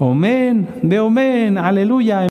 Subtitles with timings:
[0.00, 2.28] Amén, de amén, aleluya.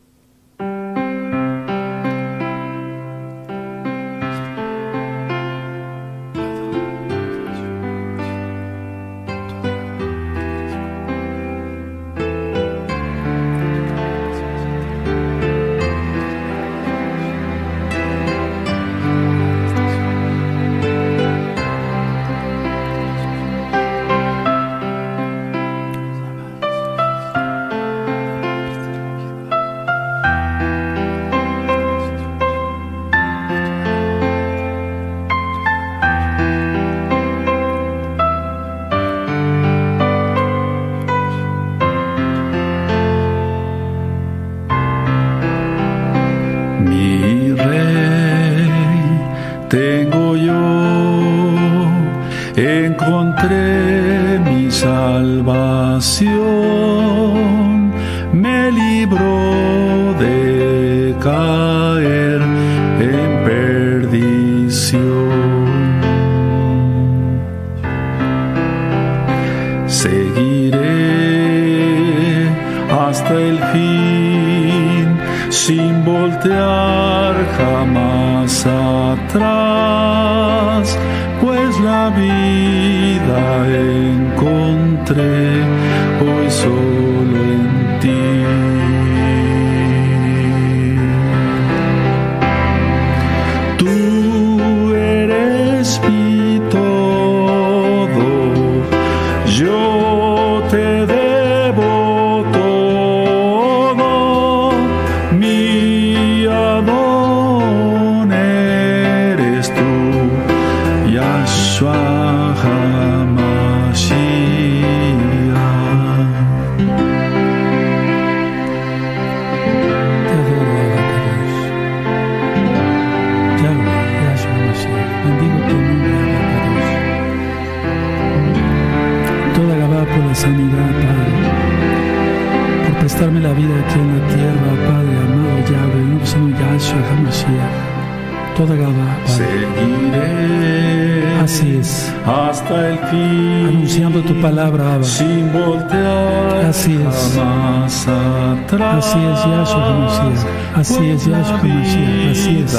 [148.98, 150.44] Así es, Yahshua HaMashiach.
[150.76, 152.32] Así es, Yahshua HaMashiach.
[152.32, 152.76] Así es.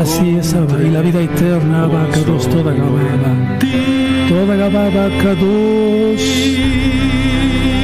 [0.00, 0.82] Así es, Abba.
[0.82, 3.58] Y la vida eterna, Abba, Kadosh, toda Gababa.
[4.28, 6.28] Toda Gababa, Kadosh.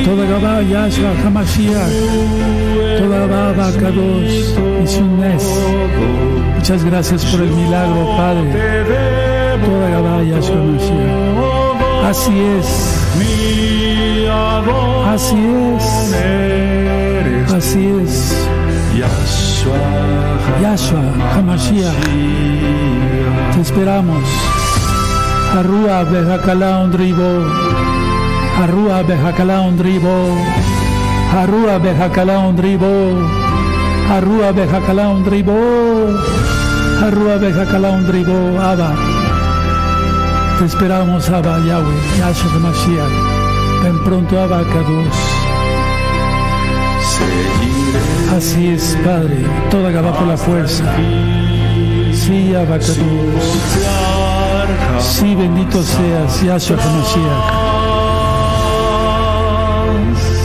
[0.04, 1.96] Toda Gababa, Yahshua HaMashiach.
[2.98, 4.38] Toda Gababa, Kadosh.
[4.84, 6.47] Es un mes.
[6.58, 8.52] Muchas gracias por el milagro, Padre.
[9.64, 10.90] Toda HaMashiach.
[12.04, 12.68] Así es.
[15.06, 15.36] Así
[15.76, 15.84] es.
[17.54, 18.48] Así es.
[20.60, 21.02] Yahshua
[21.36, 21.94] Hamashiach.
[23.54, 24.24] Te esperamos.
[25.56, 27.46] Arrua Bejakala Ondribo.
[28.60, 30.36] Arrua Bejakala Ondribo.
[31.32, 33.16] Arrua Bejakala Ondribo.
[34.10, 35.87] Arrua Bejakala Ondribo.
[37.02, 38.60] Arrua Bejakala Ondribo.
[38.60, 38.94] Abba.
[40.58, 42.00] Te esperamos, Abba Yahweh.
[42.18, 43.16] Yahshua Hamashiach.
[43.82, 45.38] Ven pronto, Abba Kadosh.
[48.36, 49.36] Así es, Padre,
[49.70, 50.84] toda Gabá por la fuerza.
[52.12, 52.98] Sí, Abacados.
[55.00, 57.68] Sí, bendito seas, Yahshua HaMashiach.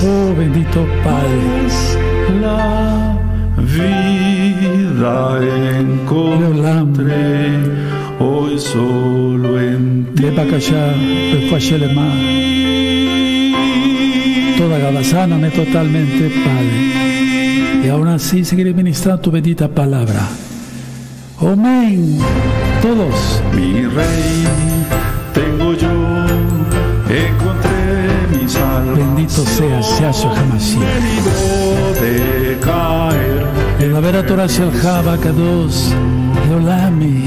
[0.06, 1.64] Oh, bendito Padre.
[2.42, 3.16] La
[3.58, 4.33] vida
[5.80, 7.60] encontré
[8.20, 10.24] hoy solo en ti.
[14.58, 17.14] Toda sáname totalmente, Padre
[17.84, 20.30] y aún así seguiré ministrando tu bendita palabra.
[21.40, 22.18] Amén.
[22.82, 23.42] Todos.
[23.54, 24.48] Mi rey,
[25.34, 25.92] tengo yo,
[27.10, 29.16] encontré mi salvación.
[29.16, 31.44] Bendito seas, Yahshua Hamashiach.
[33.84, 35.94] El haber Torah Shel Kados,
[36.48, 37.26] Leolami.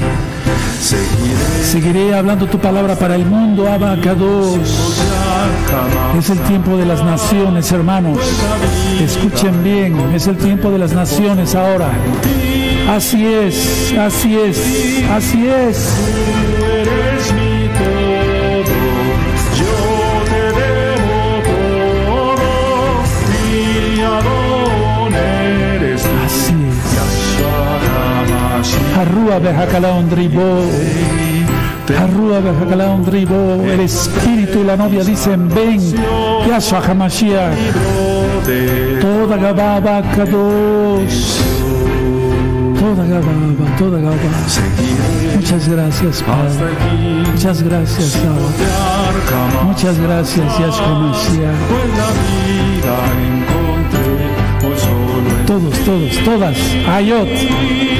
[0.81, 4.57] Seguiré, Seguiré hablando tu palabra para el mundo, Abacados.
[6.17, 8.17] Es el tiempo de las naciones, hermanos.
[8.99, 11.91] Escuchen bien, es el tiempo de las naciones ahora.
[12.89, 16.56] Así es, así es, así es.
[29.27, 30.63] Arrua Bejakala Ondribo.
[31.99, 35.81] Arrua Bejacalaon Ribo, el espíritu y la novia dicen, ven,
[36.47, 37.57] Yahshua HaMashiach.
[39.01, 41.41] Toda Gababa Kadosh.
[42.79, 44.17] Toda Gababa, toda Gababa.
[45.35, 46.71] Muchas gracias, Padre.
[47.29, 49.65] Muchas gracias, Padre.
[49.65, 51.61] Muchas gracias, Yahshua HaMashiach.
[55.45, 56.57] Todos, todos, todas.
[56.87, 57.96] Ayot.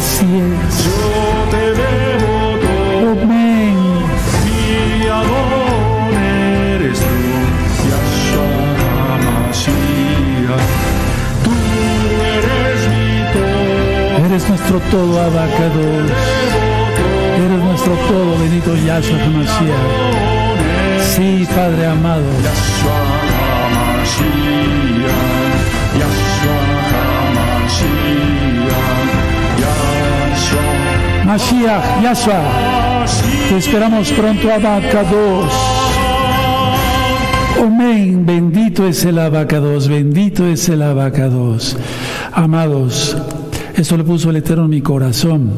[0.00, 0.74] Así es.
[0.86, 0.98] Yo
[1.50, 3.76] te debo todo, Amén.
[4.46, 7.16] mi Adón eres tú,
[7.90, 8.48] Yahshua
[9.12, 10.68] HaMashiach.
[11.44, 11.52] Tú
[12.38, 16.08] eres mi todo, Eres nuestro todo, Abacados.
[17.44, 19.88] Eres nuestro todo, bendito Yahshua HaMashiach.
[21.14, 22.24] Sí, Padre amado.
[22.46, 22.98] Yahshua
[24.00, 25.39] HaMashiach,
[31.30, 33.06] Mashiach, Yahshua.
[33.48, 35.52] Te esperamos pronto, Abacados.
[37.56, 38.26] Amén.
[38.26, 39.86] Bendito es el Abacados.
[39.86, 41.76] Bendito es el Abacados.
[42.32, 43.16] Amados,
[43.76, 45.52] esto le puso el Eterno en mi corazón.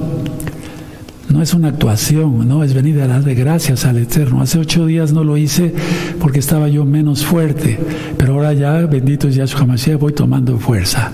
[1.30, 4.42] No es una actuación, no es venir a dar de gracias al Eterno.
[4.42, 5.72] Hace ocho días no lo hice
[6.20, 7.78] porque estaba yo menos fuerte,
[8.18, 11.12] pero ahora ya, bendito es Yahshua Mashiach, voy tomando fuerza.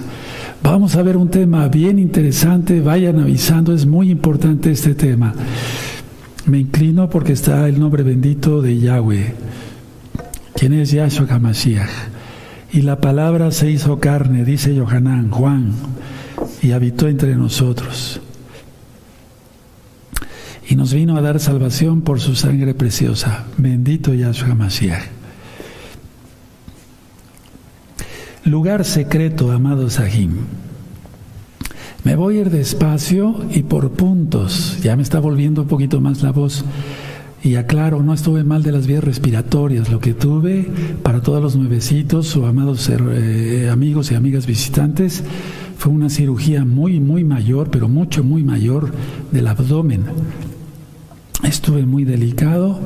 [0.71, 5.33] Vamos a ver un tema bien interesante, vayan avisando, es muy importante este tema.
[6.45, 9.35] Me inclino porque está el nombre bendito de Yahweh,
[10.55, 11.89] quien es Yahshua HaMashiach.
[12.71, 15.73] Y la palabra se hizo carne, dice Yohanan, Juan,
[16.61, 18.21] y habitó entre nosotros
[20.69, 23.47] y nos vino a dar salvación por su sangre preciosa.
[23.57, 25.18] Bendito Yahshua Mashiach.
[28.49, 30.31] Lugar secreto, amado Sahim.
[32.03, 34.79] Me voy a ir despacio y por puntos.
[34.83, 36.65] Ya me está volviendo un poquito más la voz.
[37.43, 39.91] Y aclaro, no estuve mal de las vías respiratorias.
[39.91, 40.67] Lo que tuve
[41.03, 45.23] para todos los nuevecitos o amados eh, amigos y amigas visitantes
[45.77, 48.93] fue una cirugía muy, muy mayor, pero mucho, muy mayor
[49.31, 50.05] del abdomen.
[51.43, 52.81] Estuve muy delicado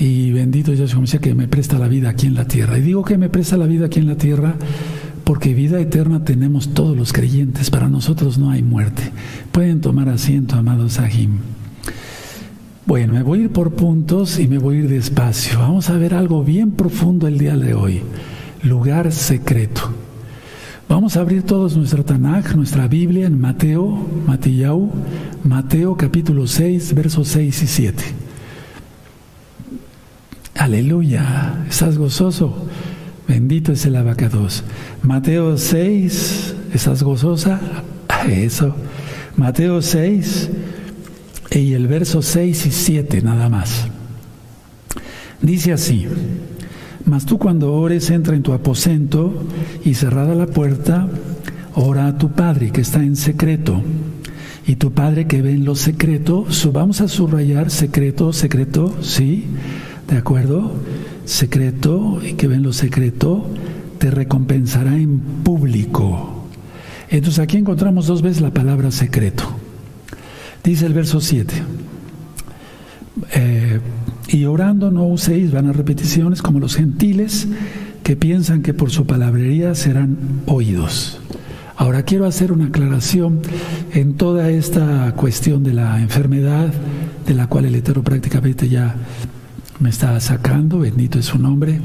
[0.00, 2.78] y bendito Mashiach que me presta la vida aquí en la tierra.
[2.78, 4.54] Y digo que me presta la vida aquí en la tierra
[5.24, 7.70] porque vida eterna tenemos todos los creyentes.
[7.70, 9.02] Para nosotros no hay muerte.
[9.52, 11.32] Pueden tomar asiento, amados Sahim.
[12.86, 15.58] Bueno, me voy a ir por puntos y me voy a ir despacio.
[15.58, 18.00] Vamos a ver algo bien profundo el día de hoy.
[18.62, 19.82] Lugar secreto.
[20.88, 24.90] Vamos a abrir todos nuestro Tanaj, nuestra Biblia en Mateo, Matillau,
[25.44, 28.29] Mateo capítulo 6, versos 6 y 7.
[30.60, 32.54] Aleluya, ¿estás gozoso?
[33.26, 34.62] Bendito es el abacados.
[35.02, 37.58] Mateo 6, ¿estás gozosa?
[38.28, 38.76] Eso.
[39.38, 40.50] Mateo 6
[41.52, 43.86] y el verso 6 y 7 nada más.
[45.40, 46.06] Dice así.
[47.06, 49.32] Mas tú cuando ores, entra en tu aposento
[49.82, 51.08] y cerrada la puerta,
[51.74, 53.82] ora a tu Padre que está en secreto.
[54.66, 59.46] Y tu Padre que ve en lo secreto, vamos a subrayar secreto, secreto, ¿sí?
[60.10, 60.72] ¿De acuerdo?
[61.24, 63.46] Secreto y que ve en lo secreto,
[63.98, 66.46] te recompensará en público.
[67.08, 69.44] Entonces aquí encontramos dos veces la palabra secreto.
[70.64, 71.54] Dice el verso 7.
[73.34, 73.80] Eh,
[74.28, 77.46] y orando no uséis vanas repeticiones como los gentiles
[78.02, 81.20] que piensan que por su palabrería serán oídos.
[81.76, 83.40] Ahora quiero hacer una aclaración
[83.94, 86.72] en toda esta cuestión de la enfermedad,
[87.26, 88.96] de la cual el Eterno prácticamente ya
[89.80, 91.80] me está sacando, bendito es su nombre.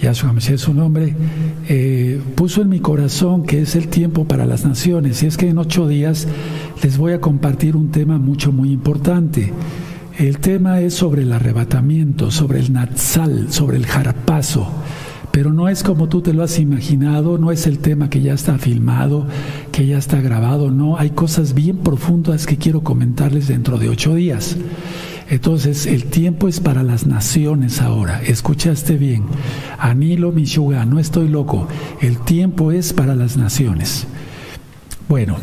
[0.00, 1.14] Yahshua es su nombre,
[1.68, 5.22] eh, puso en mi corazón que es el tiempo para las naciones.
[5.22, 6.26] Y es que en ocho días
[6.82, 9.52] les voy a compartir un tema mucho, muy importante.
[10.18, 14.70] El tema es sobre el arrebatamiento, sobre el natsal, sobre el jarapazo.
[15.32, 18.32] Pero no es como tú te lo has imaginado, no es el tema que ya
[18.32, 19.26] está filmado,
[19.70, 24.14] que ya está grabado, no, hay cosas bien profundas que quiero comentarles dentro de ocho
[24.14, 24.56] días.
[25.30, 28.20] Entonces, el tiempo es para las naciones ahora.
[28.20, 29.22] Escuchaste bien.
[29.78, 31.68] Anilo Mishuga, no estoy loco.
[32.00, 34.08] El tiempo es para las naciones.
[35.08, 35.36] Bueno,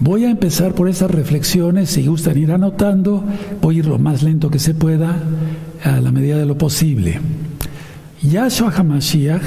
[0.00, 1.88] voy a empezar por esas reflexiones.
[1.88, 3.24] Si gustan ir anotando,
[3.62, 5.16] voy a ir lo más lento que se pueda,
[5.82, 7.18] a la medida de lo posible.
[8.20, 9.42] Yahshua HaMashiach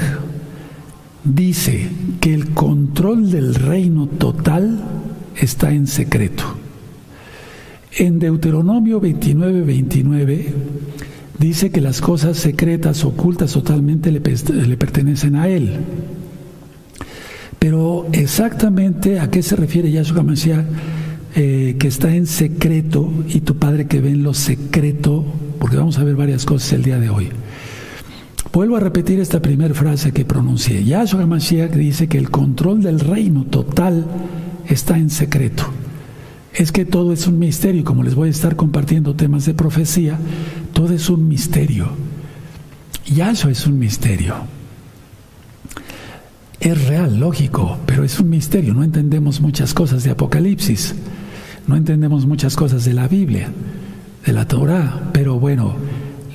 [1.22, 1.88] dice
[2.20, 4.82] que el control del reino total
[5.36, 6.63] está en secreto.
[7.96, 10.52] En Deuteronomio 29, 29
[11.38, 15.76] dice que las cosas secretas, ocultas totalmente le, pertenecen a Él.
[17.60, 20.66] Pero exactamente a qué se refiere Yahshua Mashiach,
[21.36, 25.24] eh, que está en secreto y tu Padre que ve en lo secreto,
[25.60, 27.28] porque vamos a ver varias cosas el día de hoy.
[28.52, 30.82] Vuelvo a repetir esta primera frase que pronuncié.
[30.82, 34.04] Yahshua Mashiach dice que el control del reino total
[34.66, 35.64] está en secreto.
[36.54, 40.18] Es que todo es un misterio, como les voy a estar compartiendo temas de profecía,
[40.72, 41.88] todo es un misterio.
[43.06, 44.34] Yahshua es un misterio.
[46.60, 48.72] Es real, lógico, pero es un misterio.
[48.72, 50.94] No entendemos muchas cosas de Apocalipsis,
[51.66, 53.50] no entendemos muchas cosas de la Biblia,
[54.24, 55.74] de la Torah, pero bueno,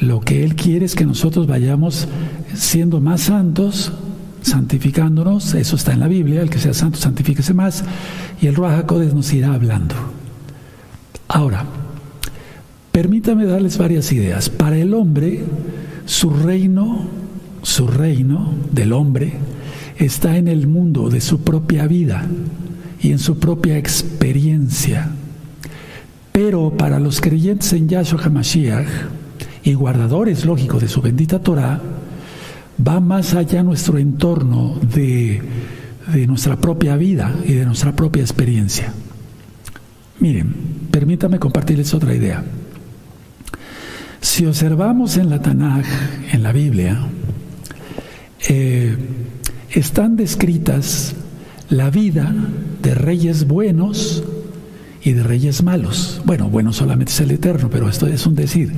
[0.01, 2.09] lo que Él quiere es que nosotros vayamos
[2.53, 3.93] siendo más santos,
[4.41, 7.83] santificándonos, eso está en la Biblia, el que sea santo santifíquese más,
[8.41, 9.95] y el Ruach nos irá hablando.
[11.27, 11.65] Ahora,
[12.91, 14.49] permítame darles varias ideas.
[14.49, 15.43] Para el hombre,
[16.05, 17.07] su reino,
[17.61, 19.33] su reino del hombre,
[19.97, 22.25] está en el mundo de su propia vida
[23.01, 25.11] y en su propia experiencia.
[26.31, 28.87] Pero para los creyentes en Yahshua HaMashiach,
[29.63, 31.81] y guardadores, lógico, de su bendita Torah,
[32.85, 35.41] va más allá nuestro entorno de,
[36.27, 38.91] nuestra propia vida y de nuestra propia experiencia.
[40.19, 40.53] Miren,
[40.91, 42.43] permítame compartirles otra idea.
[44.21, 45.85] Si observamos en la Tanaj,
[46.31, 46.99] en la Biblia,
[48.47, 48.97] eh,
[49.71, 51.15] están descritas
[51.69, 52.33] la vida
[52.81, 54.23] de reyes buenos
[55.03, 56.21] y de reyes malos.
[56.25, 58.73] Bueno, bueno solamente es el Eterno, pero esto es un decir.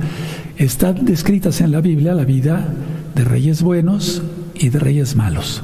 [0.56, 2.72] Están descritas en la Biblia la vida
[3.14, 4.22] de reyes buenos
[4.54, 5.62] y de reyes malos.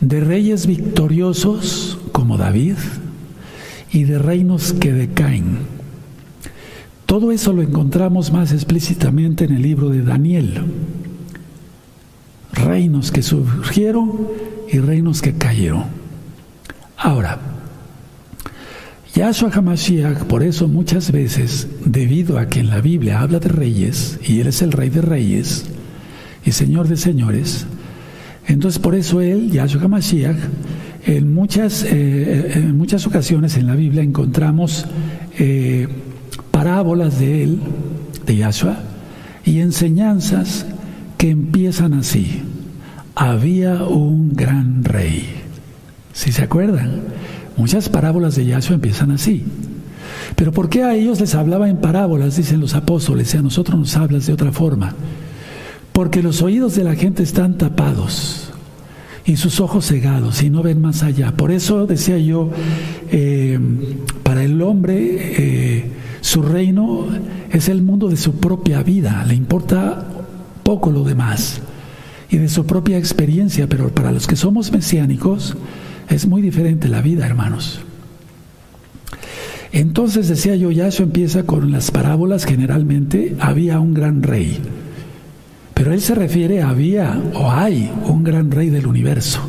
[0.00, 2.76] De reyes victoriosos como David
[3.92, 5.58] y de reinos que decaen.
[7.06, 10.64] Todo eso lo encontramos más explícitamente en el libro de Daniel.
[12.52, 14.28] Reinos que surgieron
[14.70, 15.84] y reinos que cayeron.
[16.96, 17.38] Ahora,
[19.14, 24.18] Yahshua HaMashiach, por eso muchas veces, debido a que en la Biblia habla de reyes,
[24.26, 25.66] y Él es el Rey de Reyes
[26.44, 27.64] y Señor de Señores,
[28.48, 30.36] entonces por eso Él, Yahshua HaMashiach,
[31.06, 34.84] en muchas, eh, en muchas ocasiones en la Biblia encontramos
[35.38, 35.86] eh,
[36.50, 37.60] parábolas de Él,
[38.26, 38.78] de Yahshua,
[39.44, 40.66] y enseñanzas
[41.18, 42.42] que empiezan así.
[43.14, 45.24] Había un gran rey.
[46.12, 47.02] ¿Si se acuerdan?
[47.56, 49.44] Muchas parábolas de Yahshua empiezan así.
[50.36, 53.78] Pero ¿por qué a ellos les hablaba en parábolas, dicen los apóstoles, y a nosotros
[53.78, 54.94] nos hablas de otra forma?
[55.92, 58.50] Porque los oídos de la gente están tapados
[59.24, 61.32] y sus ojos cegados y no ven más allá.
[61.36, 62.50] Por eso decía yo,
[63.10, 63.58] eh,
[64.22, 67.06] para el hombre eh, su reino
[67.50, 70.06] es el mundo de su propia vida, le importa
[70.62, 71.60] poco lo demás
[72.28, 75.56] y de su propia experiencia, pero para los que somos mesiánicos,
[76.08, 77.80] es muy diferente la vida, hermanos.
[79.72, 84.60] Entonces decía yo, ya eso empieza con las parábolas, generalmente había un gran rey.
[85.74, 89.40] Pero él se refiere a había o hay un gran rey del universo.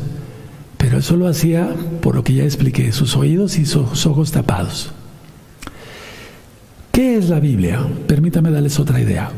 [0.76, 1.68] Pero eso lo hacía
[2.00, 4.92] por lo que ya expliqué, sus oídos y sus ojos tapados.
[6.90, 7.80] ¿Qué es la Biblia?
[8.06, 9.30] Permítame darles otra idea,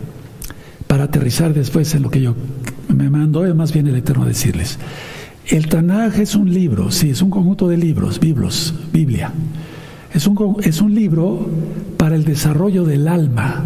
[0.87, 2.35] para aterrizar después en lo que yo
[2.89, 4.79] me mando, más bien el Eterno decirles.
[5.49, 9.33] El Tanaj es un libro, sí, es un conjunto de libros, biblos, Biblia.
[10.13, 11.49] Es un, es un libro
[11.97, 13.65] para el desarrollo del alma.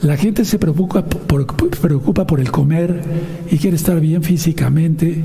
[0.00, 3.02] La gente se preocupa por, preocupa por el comer
[3.50, 5.22] y quiere estar bien físicamente,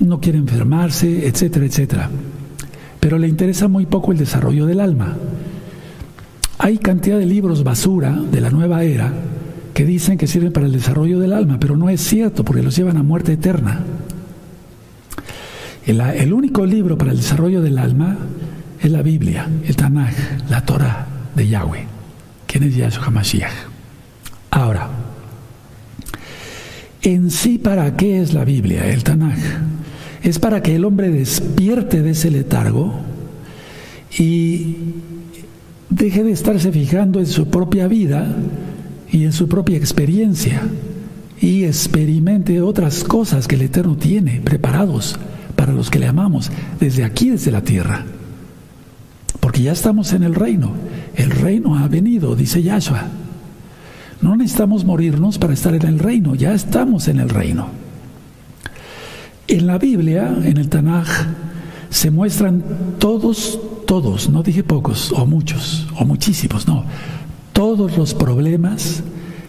[0.00, 2.10] no quiere enfermarse, etcétera, etcétera.
[2.98, 5.18] Pero le interesa muy poco el desarrollo del alma.
[6.56, 9.12] Hay cantidad de libros basura de la nueva era
[9.74, 12.74] que dicen que sirven para el desarrollo del alma, pero no es cierto porque los
[12.74, 13.84] llevan a muerte eterna.
[15.84, 18.16] El, único libro para el desarrollo del alma
[18.80, 20.14] es la Biblia, el Tanaj,
[20.48, 21.86] la Torah de Yahweh.
[22.46, 23.52] ¿Quién es Yahshua HaMashiach?
[24.50, 24.88] Ahora,
[27.02, 29.38] en sí, ¿para qué es la Biblia, el Tanaj?
[30.22, 33.00] Es para que el hombre despierte de ese letargo
[34.16, 34.76] y
[35.90, 38.36] deje de estarse fijando en su propia vida
[39.10, 40.62] y en su propia experiencia
[41.40, 45.18] y experimente otras cosas que el Eterno tiene preparados
[45.62, 46.50] para los que le amamos,
[46.80, 48.04] desde aquí, desde la tierra.
[49.38, 50.72] Porque ya estamos en el reino.
[51.14, 53.04] El reino ha venido, dice Yahshua.
[54.20, 57.68] No necesitamos morirnos para estar en el reino, ya estamos en el reino.
[59.46, 61.06] En la Biblia, en el Tanaj,
[61.90, 62.64] se muestran
[62.98, 66.84] todos, todos, no dije pocos, o muchos, o muchísimos, no,
[67.52, 69.04] todos los problemas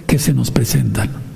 [0.05, 1.32] que se nos presentan.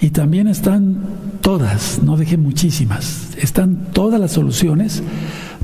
[0.00, 0.98] Y también están
[1.40, 5.02] todas, no deje muchísimas, están todas las soluciones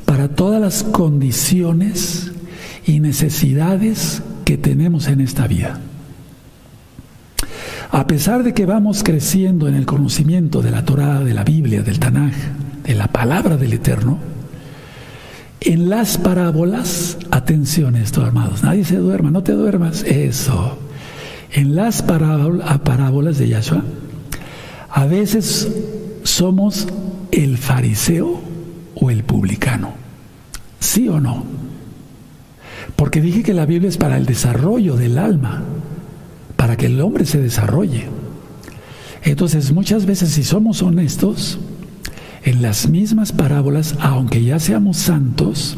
[0.05, 2.33] para todas las condiciones
[2.87, 5.79] y necesidades que tenemos en esta vida.
[7.93, 11.83] A pesar de que vamos creciendo en el conocimiento de la Torah, de la Biblia,
[11.83, 12.35] del Tanaj,
[12.85, 14.19] de la palabra del Eterno,
[15.61, 20.79] en las parábolas, atención esto, hermanos, nadie se duerma, no te duermas, eso.
[21.53, 23.85] En las parábolas de Yahshua,
[24.91, 25.69] a veces
[26.25, 26.89] somos
[27.31, 28.41] el fariseo
[28.95, 29.93] o el publicano.
[30.81, 31.45] ¿Sí o no?
[32.97, 35.63] Porque dije que la Biblia es para el desarrollo del alma,
[36.57, 38.09] para que el hombre se desarrolle.
[39.23, 41.59] Entonces, muchas veces si somos honestos,
[42.43, 45.77] en las mismas parábolas, aunque ya seamos santos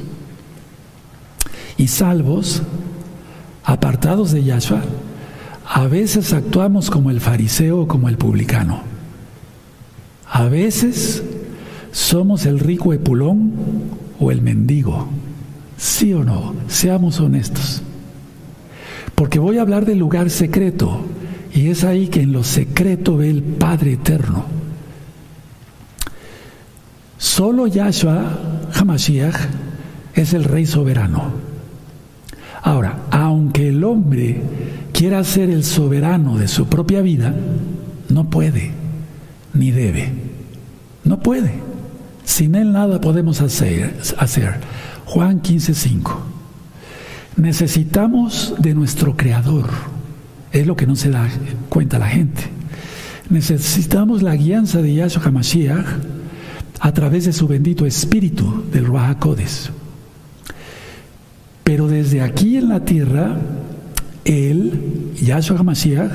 [1.76, 2.62] y salvos,
[3.64, 4.82] apartados de Yahshua,
[5.66, 8.91] a veces actuamos como el fariseo o como el publicano.
[10.34, 11.22] A veces
[11.92, 13.52] somos el rico epulón
[14.18, 15.08] o el mendigo.
[15.76, 16.54] ¿Sí o no?
[16.68, 17.82] Seamos honestos.
[19.14, 21.02] Porque voy a hablar del lugar secreto
[21.54, 24.46] y es ahí que en lo secreto ve el Padre Eterno.
[27.18, 29.36] Solo Yahshua Hamashiach
[30.14, 31.24] es el Rey soberano.
[32.62, 34.40] Ahora, aunque el hombre
[34.94, 37.34] quiera ser el soberano de su propia vida,
[38.08, 38.81] no puede,
[39.54, 40.12] ni debe.
[41.04, 41.54] No puede.
[42.24, 43.94] Sin él nada podemos hacer.
[44.18, 44.54] hacer.
[45.06, 46.20] Juan 15:5.
[47.36, 49.68] Necesitamos de nuestro Creador.
[50.52, 51.28] Es lo que no se da
[51.68, 52.42] cuenta la gente.
[53.30, 55.86] Necesitamos la guianza de Yahshua HaMashiach
[56.80, 59.16] a través de su bendito espíritu del Ruach
[61.64, 63.36] Pero desde aquí en la tierra,
[64.24, 66.12] Él, Yahshua HaMashiach,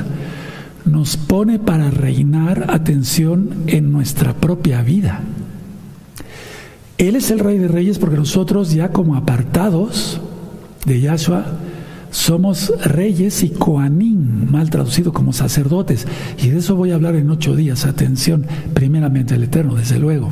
[0.87, 5.21] nos pone para reinar atención en nuestra propia vida.
[6.97, 10.19] Él es el Rey de Reyes porque nosotros ya como apartados
[10.85, 11.45] de Yahshua
[12.09, 16.07] somos reyes y coanín, mal traducido como sacerdotes.
[16.41, 17.85] Y de eso voy a hablar en ocho días.
[17.85, 20.31] Atención, primeramente el Eterno, desde luego.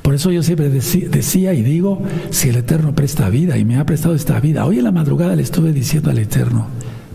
[0.00, 3.84] Por eso yo siempre decía y digo, si el Eterno presta vida y me ha
[3.84, 6.68] prestado esta vida, hoy en la madrugada le estuve diciendo al Eterno,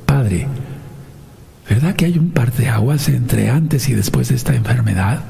[0.05, 0.47] Padre,
[1.71, 5.21] ¿verdad que hay un par de aguas entre antes y después de esta enfermedad?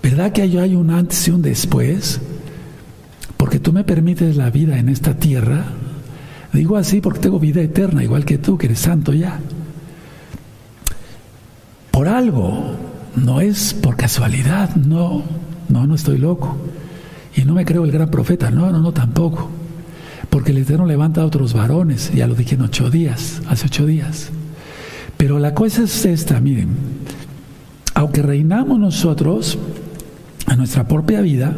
[0.00, 2.20] ¿Verdad que hay un antes y un después?
[3.36, 5.64] Porque tú me permites la vida en esta tierra.
[6.52, 9.40] Digo así porque tengo vida eterna, igual que tú, que eres santo ya.
[11.90, 12.76] Por algo,
[13.16, 15.24] no es por casualidad, no.
[15.68, 16.56] No, no estoy loco.
[17.34, 18.52] Y no me creo el gran profeta.
[18.52, 19.50] No, no, no, tampoco.
[20.30, 22.12] Porque el Eterno levanta a otros varones.
[22.14, 24.30] Ya lo dije en ocho días, hace ocho días.
[25.18, 26.68] Pero la cosa es esta, miren.
[27.92, 29.58] Aunque reinamos nosotros
[30.46, 31.54] a nuestra propia vida,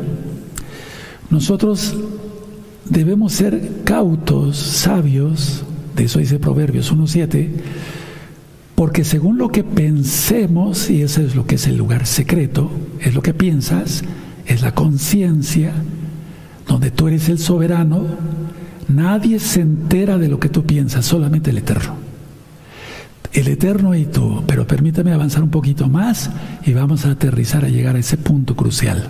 [1.28, 1.94] nosotros
[2.88, 5.62] debemos ser cautos, sabios,
[5.94, 7.48] de eso dice Proverbios 1.7,
[8.74, 13.14] porque según lo que pensemos, y ese es lo que es el lugar secreto, es
[13.14, 14.02] lo que piensas,
[14.46, 15.74] es la conciencia,
[16.66, 18.06] donde tú eres el soberano,
[18.88, 22.09] nadie se entera de lo que tú piensas, solamente el Eterno.
[23.32, 26.30] El Eterno y tú, pero permítame avanzar un poquito más
[26.66, 29.08] y vamos a aterrizar a llegar a ese punto crucial.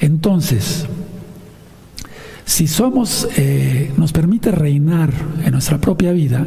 [0.00, 0.86] Entonces,
[2.44, 5.12] si somos, eh, nos permite reinar
[5.44, 6.44] en nuestra propia vida,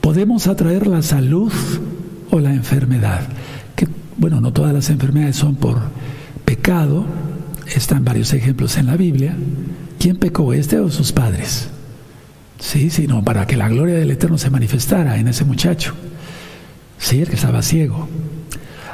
[0.00, 1.52] podemos atraer la salud
[2.30, 3.20] o la enfermedad.
[3.74, 5.80] Que, bueno, no todas las enfermedades son por
[6.44, 7.06] pecado,
[7.74, 9.34] están varios ejemplos en la Biblia.
[9.98, 11.68] ¿Quién pecó, este o sus padres?
[12.58, 15.94] Sí, sino para que la gloria del Eterno se manifestara en ese muchacho.
[16.98, 18.08] Sí, el que estaba ciego.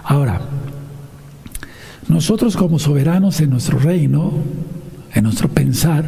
[0.04, 0.42] Ahora,
[2.08, 4.32] nosotros como soberanos en nuestro reino,
[5.14, 6.04] en nuestro pensar,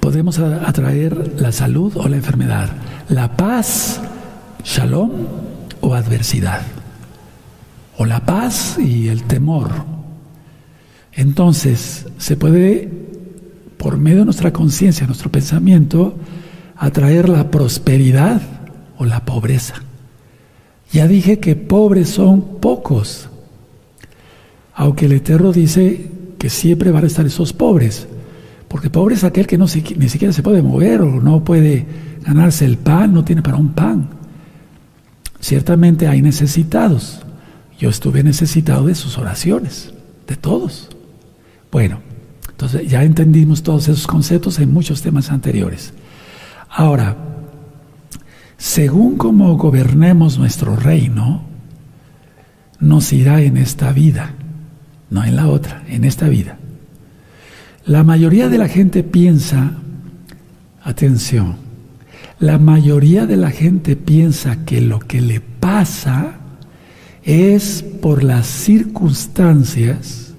[0.00, 2.70] podemos atraer la salud o la enfermedad,
[3.10, 4.00] la paz
[4.64, 5.10] shalom
[5.82, 6.62] o adversidad,
[7.98, 9.70] o la paz y el temor.
[11.12, 12.88] Entonces, se puede,
[13.76, 16.14] por medio de nuestra conciencia, nuestro pensamiento,
[16.80, 18.40] atraer la prosperidad
[18.96, 19.74] o la pobreza.
[20.90, 23.28] Ya dije que pobres son pocos,
[24.74, 28.08] aunque el Eterno dice que siempre van a estar esos pobres,
[28.66, 31.86] porque pobre es aquel que no, ni siquiera se puede mover o no puede
[32.22, 34.08] ganarse el pan, no tiene para un pan.
[35.38, 37.20] Ciertamente hay necesitados.
[37.78, 39.92] Yo estuve necesitado de sus oraciones,
[40.26, 40.88] de todos.
[41.70, 42.00] Bueno,
[42.48, 45.92] entonces ya entendimos todos esos conceptos en muchos temas anteriores.
[46.70, 47.16] Ahora,
[48.56, 51.42] según como gobernemos nuestro reino,
[52.78, 54.34] nos irá en esta vida,
[55.10, 56.58] no en la otra, en esta vida.
[57.84, 59.72] La mayoría de la gente piensa,
[60.82, 61.56] atención,
[62.38, 66.34] la mayoría de la gente piensa que lo que le pasa
[67.24, 70.34] es por las circunstancias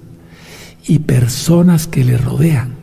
[0.86, 2.81] y personas que le rodean.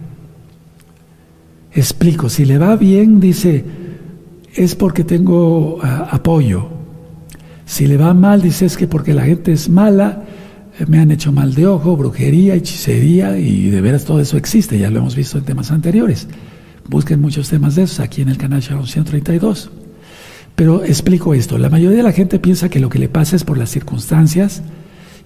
[1.79, 3.63] Explico, si le va bien, dice,
[4.53, 6.67] es porque tengo ah, apoyo.
[7.65, 10.23] Si le va mal, dice, es que porque la gente es mala,
[10.77, 14.77] eh, me han hecho mal de ojo, brujería, hechicería, y de veras todo eso existe,
[14.77, 16.27] ya lo hemos visto en temas anteriores.
[16.89, 19.71] Busquen muchos temas de esos aquí en el canal Sharon 132.
[20.57, 23.45] Pero explico esto, la mayoría de la gente piensa que lo que le pasa es
[23.45, 24.63] por las circunstancias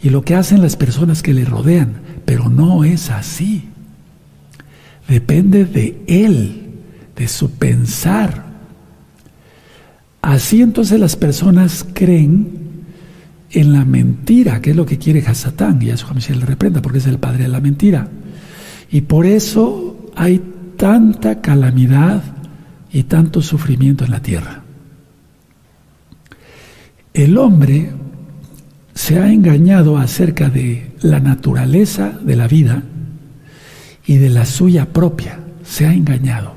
[0.03, 1.93] y lo que hacen las personas que le rodean,
[2.25, 3.72] pero no es así.
[5.07, 6.71] Depende de él,
[7.15, 8.45] de su pensar.
[10.21, 12.63] Así entonces las personas creen
[13.51, 16.81] en la mentira, que es lo que quiere Hasatán, y a eso se le reprenda
[16.81, 18.07] porque es el padre de la mentira.
[18.89, 20.41] Y por eso hay
[20.77, 22.23] tanta calamidad
[22.91, 24.63] y tanto sufrimiento en la tierra.
[27.13, 27.91] El hombre
[28.93, 32.83] se ha engañado acerca de la naturaleza de la vida
[34.05, 35.39] y de la suya propia.
[35.63, 36.53] Se ha engañado.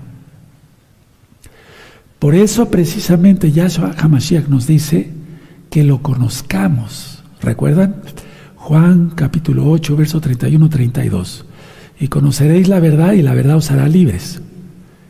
[2.18, 5.10] Por eso precisamente Yahshua Hamashiach nos dice
[5.70, 7.22] que lo conozcamos.
[7.40, 7.96] ¿Recuerdan?
[8.56, 11.44] Juan capítulo 8, verso 31-32.
[12.00, 14.40] Y conoceréis la verdad y la verdad os hará libres.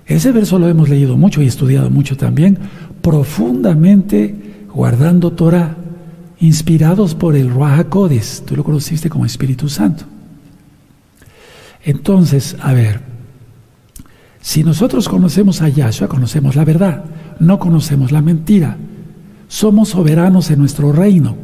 [0.07, 2.59] Ese verso lo hemos leído mucho y estudiado mucho también,
[3.03, 5.77] profundamente guardando Torah,
[6.39, 7.87] inspirados por el Ruach
[8.45, 10.05] Tú lo conociste como Espíritu Santo.
[11.87, 13.01] Entonces, a ver,
[14.41, 17.05] si nosotros conocemos a Yahshua, conocemos la verdad,
[17.39, 18.77] no conocemos la mentira.
[19.47, 21.37] Somos soberanos en nuestro reino,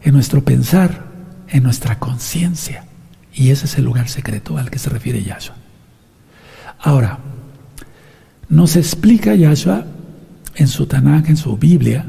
[0.00, 1.06] en nuestro pensar,
[1.48, 2.84] en nuestra conciencia.
[3.34, 5.56] Y ese es el lugar secreto al que se refiere Yahshua.
[6.78, 7.18] Ahora,
[8.48, 9.86] nos explica Yahshua
[10.54, 12.06] en su Tanakh, en su Biblia,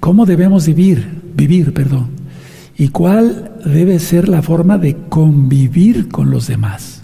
[0.00, 2.10] cómo debemos vivir, vivir, perdón,
[2.76, 6.95] y cuál debe ser la forma de convivir con los demás.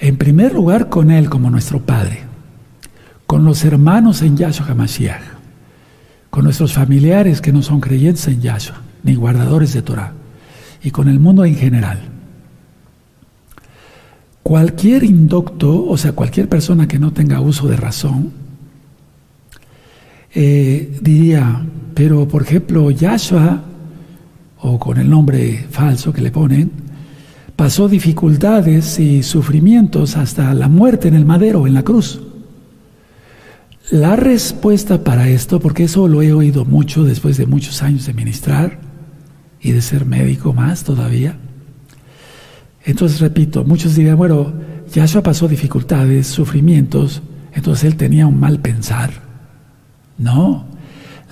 [0.00, 2.20] En primer lugar, con Él como nuestro Padre,
[3.26, 5.22] con los hermanos en Yahshua HaMashiach,
[6.30, 10.12] con nuestros familiares que no son creyentes en Yahshua, ni guardadores de Torah,
[10.82, 12.00] y con el mundo en general.
[14.42, 18.32] Cualquier indocto, o sea, cualquier persona que no tenga uso de razón,
[20.32, 23.64] eh, diría, pero por ejemplo, Yahshua,
[24.60, 26.87] o con el nombre falso que le ponen,
[27.58, 32.20] pasó dificultades y sufrimientos hasta la muerte en el madero, en la cruz.
[33.90, 38.14] La respuesta para esto, porque eso lo he oído mucho después de muchos años de
[38.14, 38.78] ministrar
[39.60, 41.36] y de ser médico más todavía.
[42.84, 44.52] Entonces, repito, muchos dirían, bueno,
[44.94, 49.10] Yahshua pasó dificultades, sufrimientos, entonces él tenía un mal pensar.
[50.16, 50.64] No,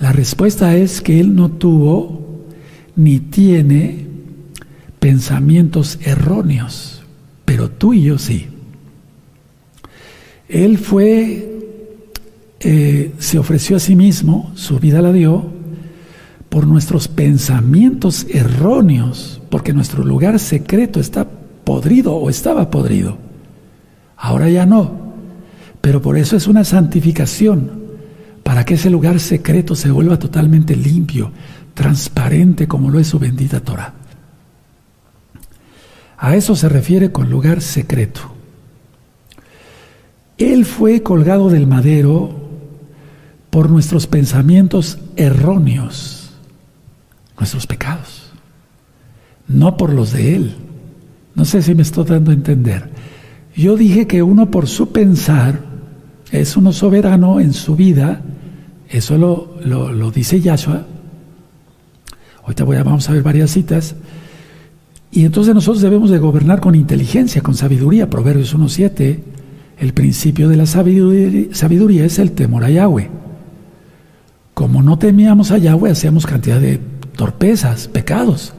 [0.01, 2.43] la respuesta es que él no tuvo
[2.97, 4.06] ni tiene
[4.99, 7.03] pensamientos erróneos,
[7.45, 8.47] pero tú y yo sí.
[10.49, 11.59] Él fue,
[12.59, 15.45] eh, se ofreció a sí mismo, su vida la dio,
[16.49, 21.27] por nuestros pensamientos erróneos, porque nuestro lugar secreto está
[21.63, 23.17] podrido o estaba podrido.
[24.15, 24.91] Ahora ya no,
[25.81, 27.87] pero por eso es una santificación,
[28.43, 31.31] para que ese lugar secreto se vuelva totalmente limpio,
[31.73, 33.93] transparente como lo es su bendita Torah.
[36.17, 38.21] A eso se refiere con lugar secreto.
[40.37, 42.47] Él fue colgado del madero
[43.49, 46.31] por nuestros pensamientos erróneos,
[47.37, 48.31] nuestros pecados,
[49.47, 50.55] no por los de Él.
[51.35, 52.89] No sé si me estoy dando a entender.
[53.55, 55.59] Yo dije que uno por su pensar
[56.31, 58.21] es uno soberano en su vida,
[58.89, 60.85] eso lo, lo, dice Yahshua.
[62.43, 63.95] Ahorita voy a, vamos a ver varias citas.
[65.11, 68.09] Y entonces nosotros debemos de gobernar con inteligencia, con sabiduría.
[68.09, 69.19] Proverbios 1.7,
[69.79, 73.09] el principio de la sabiduría, es el temor a Yahweh.
[74.53, 76.79] Como no temíamos a Yahweh, hacíamos cantidad de
[77.15, 78.53] torpezas, pecados.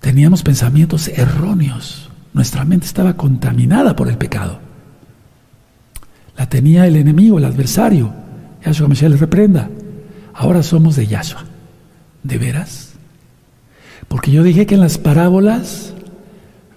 [0.00, 2.10] Teníamos pensamientos erróneos.
[2.34, 4.60] Nuestra mente estaba contaminada por el pecado.
[6.36, 8.12] La tenía el enemigo, el adversario.
[8.64, 9.70] Yahshua Mashiach le reprenda.
[10.34, 11.44] Ahora somos de Yahshua.
[12.22, 12.91] ¿De veras?
[14.12, 15.94] Porque yo dije que en las parábolas,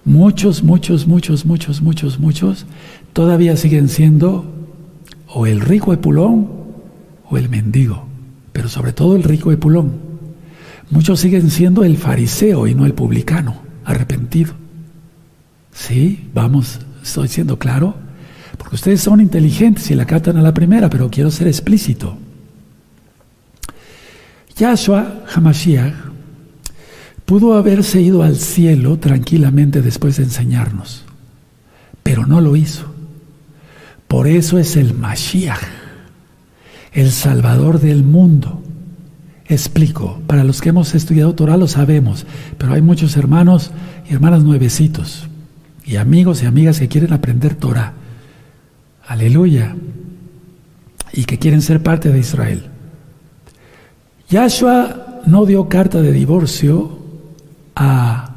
[0.06, 2.64] muchos, muchos, muchos, muchos, muchos, muchos,
[3.12, 4.46] todavía siguen siendo
[5.28, 6.48] o el rico Epulón
[7.28, 8.06] o el mendigo,
[8.54, 9.92] pero sobre todo el rico de Pulón.
[10.88, 14.54] Muchos siguen siendo el fariseo y no el publicano, arrepentido.
[15.74, 17.96] Sí, vamos, estoy siendo claro,
[18.56, 22.16] porque ustedes son inteligentes y la catan a la primera, pero quiero ser explícito.
[24.56, 26.05] Yahshua Hamashiach
[27.26, 31.04] pudo haberse ido al cielo tranquilamente después de enseñarnos,
[32.02, 32.86] pero no lo hizo.
[34.08, 35.60] Por eso es el Mashiach,
[36.92, 38.62] el Salvador del mundo.
[39.48, 42.26] Explico, para los que hemos estudiado Torah lo sabemos,
[42.58, 43.72] pero hay muchos hermanos
[44.08, 45.26] y hermanas nuevecitos
[45.84, 47.92] y amigos y amigas que quieren aprender Torah.
[49.06, 49.74] Aleluya.
[51.12, 52.66] Y que quieren ser parte de Israel.
[54.28, 57.05] Yahshua no dio carta de divorcio
[57.76, 58.32] a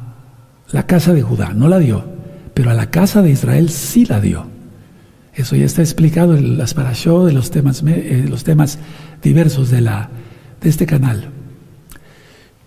[0.70, 2.04] la casa de Judá, no la dio,
[2.54, 4.46] pero a la casa de Israel sí la dio.
[5.34, 8.78] Eso ya está explicado en las parashot de los temas, eh, los temas
[9.22, 10.10] diversos de, la,
[10.60, 11.30] de este canal.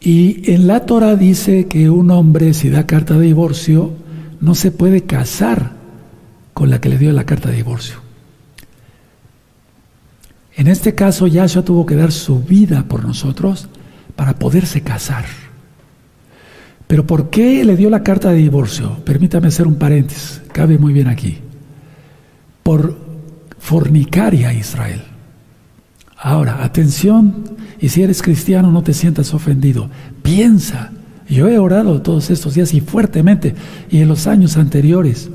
[0.02, 3.94] Y en la Torah dice que un hombre, si da carta de divorcio,
[4.42, 5.72] no se puede casar
[6.54, 7.98] con la que le dio la carta de divorcio.
[10.56, 13.70] En este caso, Yahshua tuvo que dar su vida por nosotros
[14.16, 15.26] para poderse casar.
[16.94, 18.98] Pero ¿por qué le dio la carta de divorcio?
[19.04, 21.40] Permítame hacer un paréntesis, cabe muy bien aquí.
[22.62, 22.96] Por
[23.58, 25.02] fornicaria a Israel.
[26.16, 27.46] Ahora, atención,
[27.80, 29.90] y si eres cristiano no te sientas ofendido.
[30.22, 30.92] Piensa,
[31.28, 33.56] yo he orado todos estos días y fuertemente
[33.90, 35.32] y en los años anteriores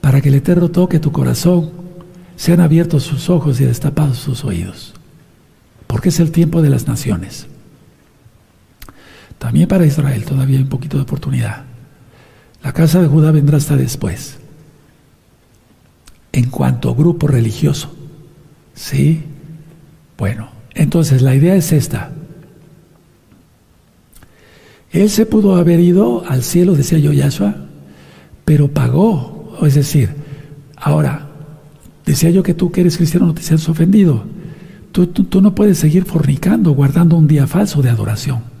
[0.00, 1.70] para que el Eterno toque tu corazón
[2.34, 4.94] se han abierto sus ojos y destapado sus oídos,
[5.86, 7.46] porque es el tiempo de las naciones.
[9.42, 11.64] También para Israel todavía hay un poquito de oportunidad.
[12.62, 14.38] La casa de Judá vendrá hasta después.
[16.30, 17.92] En cuanto a grupo religioso,
[18.72, 19.24] ¿sí?
[20.16, 22.12] Bueno, entonces la idea es esta.
[24.92, 27.56] Él se pudo haber ido al cielo, decía yo Yahshua,
[28.44, 29.58] pero pagó.
[29.62, 30.14] Es decir,
[30.76, 31.32] ahora,
[32.06, 34.24] Decía yo que tú que eres cristiano no te seas ofendido.
[34.90, 38.51] Tú, tú, no puedes seguir fornicando, guardando un día falso de adoración.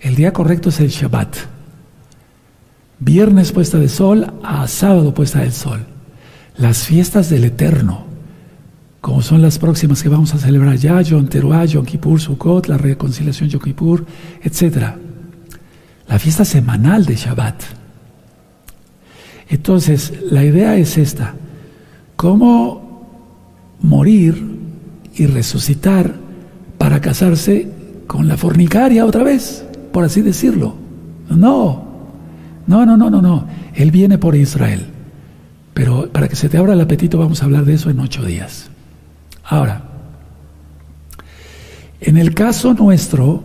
[0.00, 1.36] El día correcto es el Shabbat.
[2.98, 5.86] Viernes puesta de sol a sábado puesta del sol.
[6.56, 8.04] Las fiestas del Eterno,
[9.00, 12.76] como son las próximas que vamos a celebrar ya, Yom Teruah, Yom Kippur, Sukkot, la
[12.76, 14.04] reconciliación Yom Kippur,
[14.42, 14.94] etc.
[16.08, 17.62] La fiesta semanal de Shabbat.
[19.48, 21.34] Entonces, la idea es esta
[22.16, 23.06] cómo
[23.80, 24.58] morir
[25.14, 26.14] y resucitar
[26.78, 27.70] para casarse
[28.06, 30.74] con la fornicaria otra vez, por así decirlo.
[31.28, 31.84] No,
[32.66, 33.46] no, no, no, no, no.
[33.74, 34.86] Él viene por Israel.
[35.74, 38.24] Pero para que se te abra el apetito vamos a hablar de eso en ocho
[38.24, 38.70] días.
[39.44, 39.82] Ahora,
[42.00, 43.42] en el caso nuestro,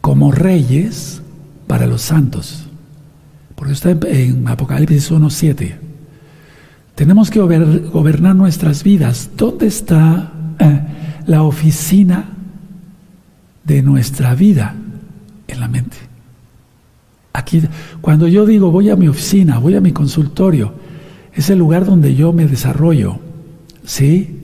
[0.00, 1.22] como reyes
[1.66, 2.66] para los santos,
[3.54, 5.76] porque está en, Apocalipsis 1.7,
[6.94, 9.30] tenemos que gobernar nuestras vidas.
[9.36, 10.80] ¿Dónde está eh,
[11.26, 12.24] la oficina
[13.64, 14.74] de nuestra vida?
[15.48, 15.96] En la mente.
[17.32, 17.62] Aquí,
[18.00, 20.72] cuando yo digo voy a mi oficina, voy a mi consultorio,
[21.34, 23.18] es el lugar donde yo me desarrollo.
[23.84, 24.40] ¿Sí?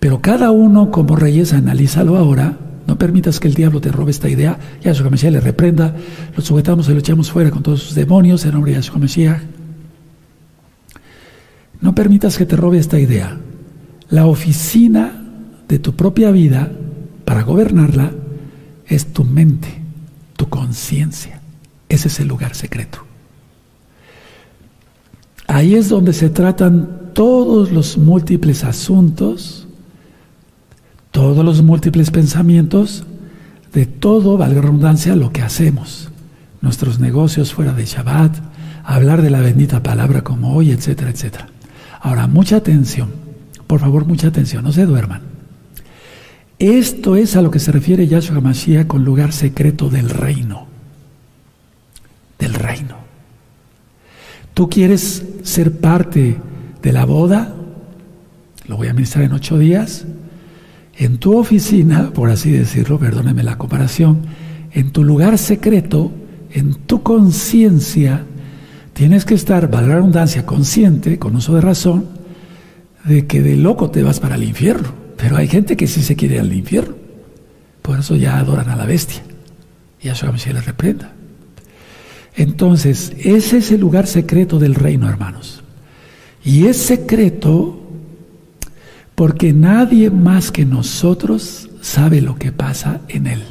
[0.00, 2.56] Pero cada uno como reyes, analízalo ahora.
[2.86, 4.58] No permitas que el diablo te robe esta idea.
[4.82, 5.94] Yahshua Mashiach le reprenda.
[6.34, 9.42] Lo sujetamos y lo echamos fuera con todos sus demonios en nombre de Yahshua Mashiach.
[11.80, 13.38] No permitas que te robe esta idea.
[14.08, 15.12] La oficina
[15.68, 16.72] de tu propia vida,
[17.24, 18.12] para gobernarla,
[18.86, 19.82] es tu mente,
[20.38, 21.40] tu conciencia.
[21.88, 23.00] Ese es el lugar secreto.
[25.48, 29.66] Ahí es donde se tratan todos los múltiples asuntos,
[31.10, 33.04] todos los múltiples pensamientos,
[33.72, 36.08] de todo, valga redundancia, lo que hacemos.
[36.60, 38.36] Nuestros negocios fuera de Shabbat,
[38.84, 41.48] hablar de la bendita palabra como hoy, etcétera, etcétera.
[42.00, 43.10] Ahora, mucha atención,
[43.66, 45.37] por favor, mucha atención, no se duerman.
[46.58, 50.66] Esto es a lo que se refiere Yahshua Mashiach con lugar secreto del reino.
[52.38, 52.96] Del reino.
[54.54, 56.36] ¿Tú quieres ser parte
[56.82, 57.54] de la boda?
[58.66, 60.04] Lo voy a ministrar en ocho días.
[60.96, 64.22] En tu oficina, por así decirlo, perdóneme la comparación,
[64.72, 66.10] en tu lugar secreto,
[66.50, 68.24] en tu conciencia,
[68.98, 72.06] Tienes que estar, valga la redundancia, consciente, con uso de razón,
[73.04, 74.88] de que de loco te vas para el infierno.
[75.18, 76.94] Pero hay gente que sí se quiere al infierno.
[77.82, 79.20] Por eso ya adoran a la bestia.
[80.00, 81.12] Y a su se les reprenda.
[82.36, 85.62] Entonces, ese es el lugar secreto del reino, hermanos.
[86.44, 87.82] Y es secreto
[89.16, 93.42] porque nadie más que nosotros sabe lo que pasa en él.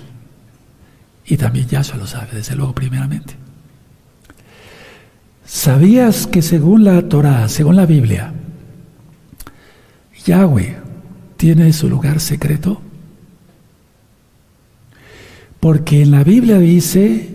[1.25, 3.33] Y también Yahshua lo sabe, desde luego, primeramente.
[5.45, 8.31] ¿Sabías que según la Torah, según la Biblia,
[10.25, 10.86] Yahweh
[11.37, 12.81] tiene su lugar secreto?
[15.59, 17.29] Porque en la Biblia dice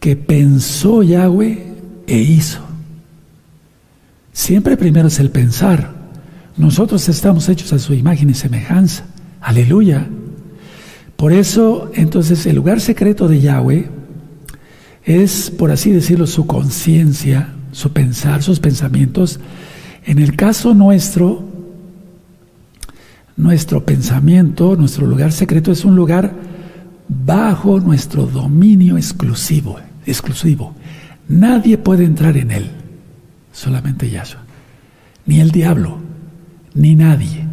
[0.00, 1.64] que pensó Yahweh
[2.06, 2.60] e hizo.
[4.32, 5.94] Siempre primero es el pensar.
[6.56, 9.06] Nosotros estamos hechos a su imagen y semejanza.
[9.40, 10.06] Aleluya.
[11.16, 13.88] Por eso, entonces, el lugar secreto de Yahweh
[15.04, 19.40] es, por así decirlo, su conciencia, su pensar, sus pensamientos.
[20.04, 21.53] En el caso nuestro,
[23.36, 26.32] nuestro pensamiento, nuestro lugar secreto es un lugar
[27.08, 30.74] bajo nuestro dominio exclusivo, exclusivo.
[31.28, 32.70] Nadie puede entrar en él,
[33.52, 34.42] solamente Yahshua.
[35.26, 35.98] Ni el diablo,
[36.74, 37.46] ni nadie.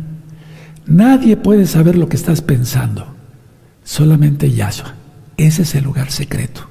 [0.86, 3.08] Nadie puede saber lo que estás pensando,
[3.84, 4.96] solamente Yahshua.
[5.38, 6.68] Ese es el lugar secreto.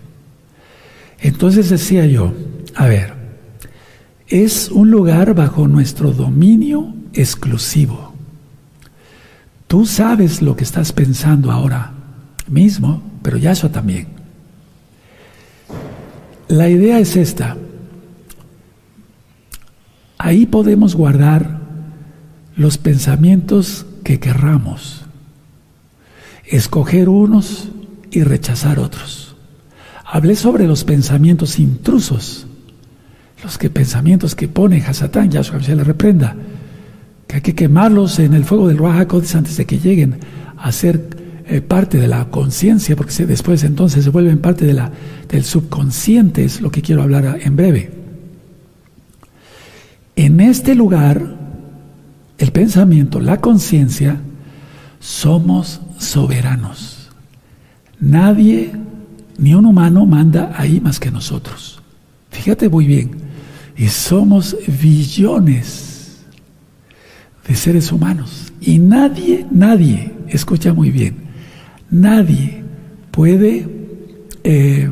[1.21, 2.33] Entonces decía yo,
[2.75, 3.15] a ver,
[4.29, 8.10] es un lugar bajo nuestro dominio exclusivo.
[9.71, 11.93] Tú sabes lo que estás pensando ahora
[12.49, 14.09] mismo, pero Yahshua también.
[16.49, 17.57] La idea es esta.
[20.19, 21.61] Ahí podemos guardar
[22.57, 25.03] los pensamientos que querramos,
[26.47, 27.69] escoger unos
[28.11, 29.37] y rechazar otros.
[30.05, 32.45] Hablé sobre los pensamientos intrusos,
[33.45, 36.35] los que pensamientos que pone Hasatán, Yahshua se le reprenda,
[37.31, 40.19] que hay que quemarlos en el fuego del Ruach antes de que lleguen
[40.59, 41.17] a ser
[41.47, 46.73] eh, parte de la conciencia, porque después entonces se vuelven parte del subconsciente, es lo
[46.73, 47.93] que quiero hablar en breve.
[50.17, 51.37] En este lugar,
[52.37, 54.17] el pensamiento, la conciencia,
[54.99, 57.11] somos soberanos.
[58.01, 58.73] Nadie,
[59.39, 61.81] ni un humano, manda ahí más que nosotros.
[62.33, 63.13] Fíjate muy bien,
[63.77, 65.90] y somos billones
[67.51, 68.53] de seres humanos.
[68.61, 71.17] Y nadie, nadie, escucha muy bien,
[71.91, 72.63] Nadie
[73.11, 73.69] puede
[74.45, 74.89] eh,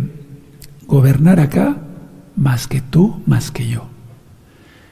[0.88, 1.76] gobernar acá
[2.34, 3.88] más que tú, más que yo.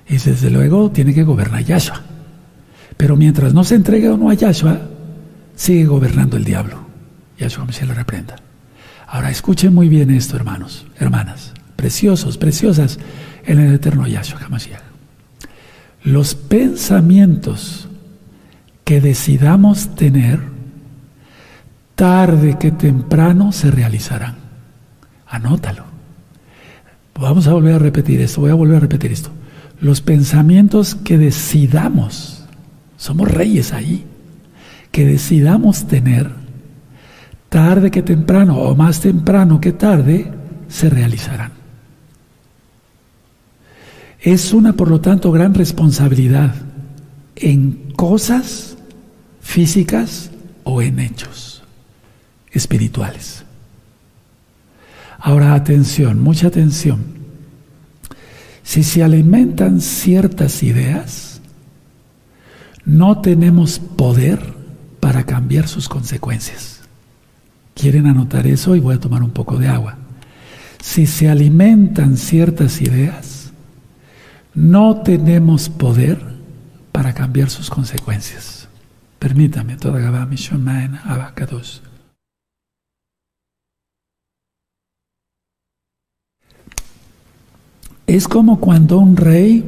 [0.08, 2.02] Y desde luego tiene que gobernar Yahshua.
[2.96, 4.82] Pero mientras no se entregue uno a Yahshua,
[5.56, 6.86] sigue gobernando el diablo.
[7.36, 8.36] Yahshua se le reprenda.
[9.08, 13.00] Ahora escuchen muy bien esto, hermanos, hermanas, preciosos, preciosas
[13.44, 14.85] en el eterno Yahshua Hamashiach.
[16.06, 17.88] Los pensamientos
[18.84, 20.38] que decidamos tener
[21.96, 24.36] tarde que temprano se realizarán.
[25.26, 25.82] Anótalo.
[27.18, 29.30] Vamos a volver a repetir esto, voy a volver a repetir esto.
[29.80, 32.44] Los pensamientos que decidamos,
[32.96, 34.06] somos reyes ahí,
[34.92, 36.30] que decidamos tener,
[37.48, 40.30] tarde que temprano o más temprano que tarde,
[40.68, 41.55] se realizarán.
[44.26, 46.52] Es una, por lo tanto, gran responsabilidad
[47.36, 48.76] en cosas
[49.40, 50.32] físicas
[50.64, 51.62] o en hechos
[52.50, 53.44] espirituales.
[55.20, 57.04] Ahora atención, mucha atención.
[58.64, 61.40] Si se alimentan ciertas ideas,
[62.84, 64.40] no tenemos poder
[64.98, 66.80] para cambiar sus consecuencias.
[67.74, 68.74] ¿Quieren anotar eso?
[68.74, 69.98] Y voy a tomar un poco de agua.
[70.82, 73.35] Si se alimentan ciertas ideas,
[74.56, 76.18] no tenemos poder
[76.90, 78.68] para cambiar sus consecuencias.
[79.18, 81.82] Permítame, toda Gabá Mishomaen Abacados.
[88.06, 89.64] Es como cuando un rey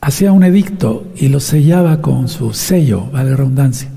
[0.00, 3.90] hacía un edicto y lo sellaba con su sello, vale redundancia.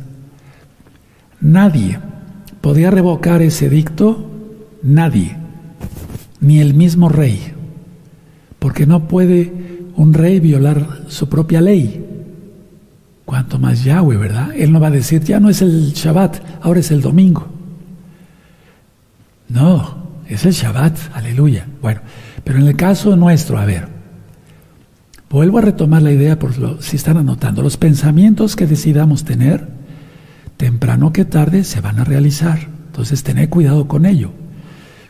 [1.40, 2.00] Nadie
[2.60, 4.30] podía revocar ese edicto,
[4.82, 5.38] nadie,
[6.42, 7.54] ni el mismo rey,
[8.60, 9.52] porque no puede
[9.96, 12.06] un rey violar su propia ley.
[13.26, 14.52] Cuanto más Yahweh, ¿verdad?
[14.56, 17.48] Él no va a decir, ya no es el Shabbat, ahora es el domingo.
[19.50, 21.68] No, es el Shabbat, aleluya.
[21.82, 22.02] Bueno,
[22.44, 23.88] pero en el caso nuestro, a ver,
[25.30, 29.68] vuelvo a retomar la idea por lo, si están anotando, los pensamientos que decidamos tener,
[30.56, 32.60] temprano que tarde se van a realizar.
[32.88, 34.32] Entonces, tener cuidado con ello,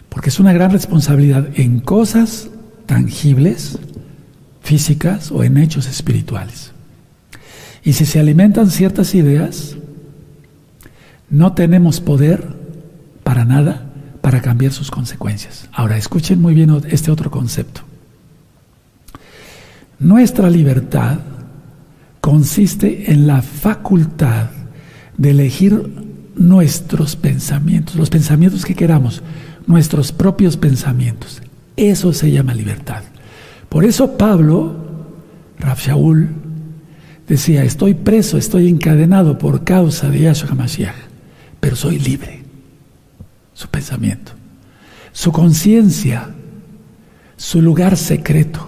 [0.09, 2.49] porque es una gran responsabilidad en cosas
[2.87, 3.77] tangibles,
[4.61, 6.71] físicas o en hechos espirituales.
[7.83, 9.77] Y si se alimentan ciertas ideas,
[11.29, 12.43] no tenemos poder
[13.23, 13.83] para nada
[14.21, 15.69] para cambiar sus consecuencias.
[15.71, 17.81] Ahora, escuchen muy bien este otro concepto.
[19.99, 21.19] Nuestra libertad
[22.19, 24.49] consiste en la facultad
[25.17, 29.23] de elegir nuestros pensamientos, los pensamientos que queramos,
[29.65, 31.41] nuestros propios pensamientos.
[31.77, 33.03] Eso se llama libertad.
[33.69, 34.75] Por eso Pablo,
[35.59, 36.29] Rab Shaul,
[37.27, 40.95] decía, estoy preso, estoy encadenado por causa de Yahshua HaMashiach,
[41.59, 42.41] pero soy libre.
[43.53, 44.33] Su pensamiento,
[45.11, 46.29] su conciencia,
[47.35, 48.67] su lugar secreto.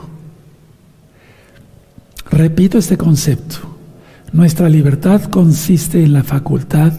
[2.31, 3.77] Repito este concepto.
[4.31, 6.93] Nuestra libertad consiste en la facultad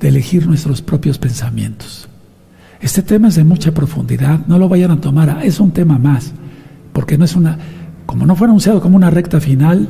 [0.00, 2.03] de elegir nuestros propios pensamientos.
[2.80, 6.32] Este tema es de mucha profundidad, no lo vayan a tomar, es un tema más,
[6.92, 7.58] porque no es una,
[8.06, 9.88] como no fue anunciado como una recta final,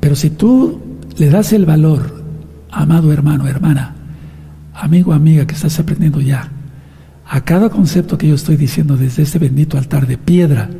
[0.00, 0.80] pero si tú
[1.16, 2.22] le das el valor,
[2.70, 3.94] amado hermano, hermana,
[4.74, 6.50] amigo, amiga, que estás aprendiendo ya,
[7.26, 10.70] a cada concepto que yo estoy diciendo desde este bendito altar de piedra,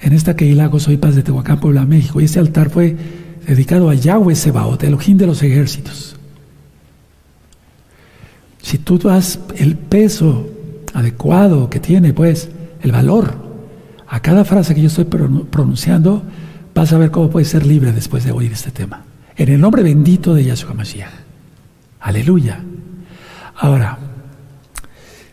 [0.00, 2.96] en esta Keilago Soy Paz de Tehuacán, Puebla, México, y ese altar fue
[3.46, 6.15] dedicado a Yahweh Sebaot, Elohim de los ejércitos.
[8.66, 10.50] Si tú das el peso
[10.92, 12.48] adecuado que tiene, pues,
[12.82, 13.36] el valor
[14.08, 16.24] a cada frase que yo estoy pronunciando,
[16.74, 19.04] vas a ver cómo puedes ser libre después de oír este tema.
[19.36, 21.12] En el nombre bendito de Yahshua Mashiach.
[22.00, 22.60] Aleluya.
[23.54, 24.00] Ahora,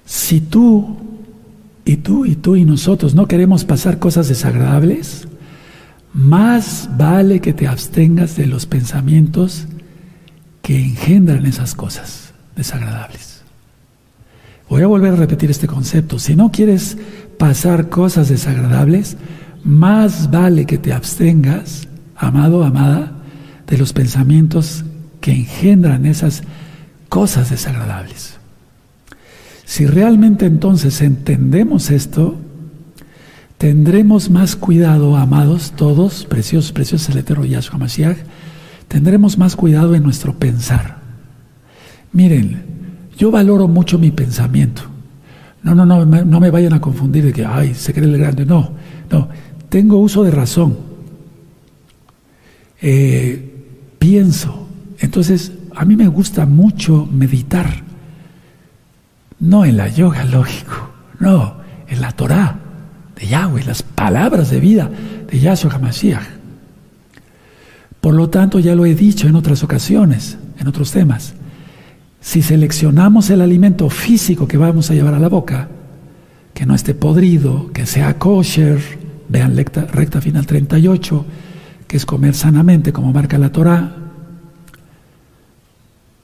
[0.06, 0.96] si tú
[1.86, 5.28] y tú y tú y nosotros no queremos pasar cosas desagradables,
[6.14, 9.66] más vale que te abstengas de los pensamientos
[10.62, 13.42] que engendran esas cosas desagradables.
[14.70, 16.18] Voy a volver a repetir este concepto.
[16.18, 16.98] Si no quieres
[17.38, 19.18] pasar cosas desagradables,
[19.64, 23.12] más vale que te abstengas, amado, amada,
[23.68, 24.84] de los pensamientos
[25.22, 26.44] que engendran esas
[27.10, 28.38] cosas desagradables.
[29.66, 32.38] Si realmente entonces entendemos esto,
[33.58, 38.18] tendremos más cuidado, amados, todos, preciosos, preciosos, el eterno Yahshua Mashiach,
[38.88, 41.03] tendremos más cuidado en nuestro pensar.
[42.14, 42.64] Miren,
[43.18, 44.84] yo valoro mucho mi pensamiento.
[45.64, 48.46] No, no, no, no me vayan a confundir de que, ay, se cree el grande.
[48.46, 48.72] No,
[49.10, 49.30] no,
[49.70, 50.78] tengo uso de razón.
[52.82, 54.68] Eh, pienso.
[55.00, 57.84] Entonces, a mí me gusta mucho meditar.
[59.40, 60.92] No en la yoga, lógico.
[61.20, 61.56] No,
[61.88, 62.60] en la Torah
[63.16, 64.92] de Yahweh, las palabras de vida
[65.32, 66.28] de Yahshua HaMashiach.
[68.02, 71.36] Por lo tanto, ya lo he dicho en otras ocasiones, en otros temas.
[72.24, 75.68] Si seleccionamos el alimento físico que vamos a llevar a la boca,
[76.54, 78.80] que no esté podrido, que sea kosher,
[79.28, 81.26] vean recta, final 38,
[81.86, 83.98] que es comer sanamente como marca la Torah.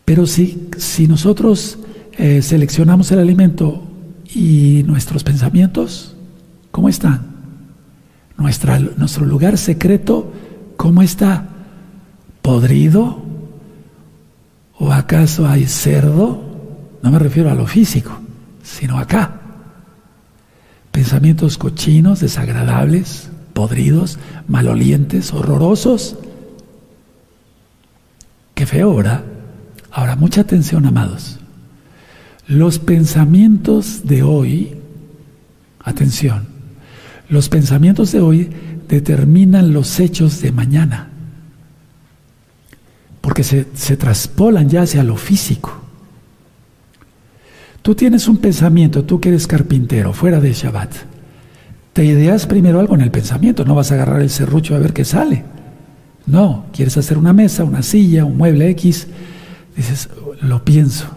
[0.06, 1.78] Pero si, si nosotros
[2.14, 3.84] eh, seleccionamos el alimento
[4.34, 6.16] y nuestros pensamientos,
[6.72, 7.28] ¿cómo están?
[8.38, 10.32] Nuestro lugar secreto,
[10.78, 11.50] ¿cómo está?
[12.41, 13.29] ¿Podrido?
[15.10, 16.39] ¿O acaso hay cerdo?
[17.01, 18.20] No me refiero a lo físico,
[18.62, 19.41] sino acá.
[20.91, 26.16] Pensamientos cochinos, desagradables, podridos, malolientes, horrorosos.
[28.53, 29.24] Qué feo, ¿verdad?
[29.89, 31.39] Ahora, mucha atención, amados.
[32.45, 34.78] Los pensamientos de hoy,
[35.84, 36.45] atención,
[37.30, 38.49] los pensamientos de hoy
[38.88, 41.09] determinan los hechos de mañana
[43.22, 45.74] porque se, traspolan ya hacia lo físico.
[47.82, 50.91] Tú tienes un pensamiento, tú que eres carpintero, fuera de Shabbat.
[51.93, 54.93] Te ideas primero algo en el pensamiento, no vas a agarrar el serrucho a ver
[54.93, 55.43] qué sale.
[56.26, 59.07] No, quieres hacer una mesa, una silla, un mueble X.
[59.76, 60.09] Dices,
[60.41, 61.07] lo pienso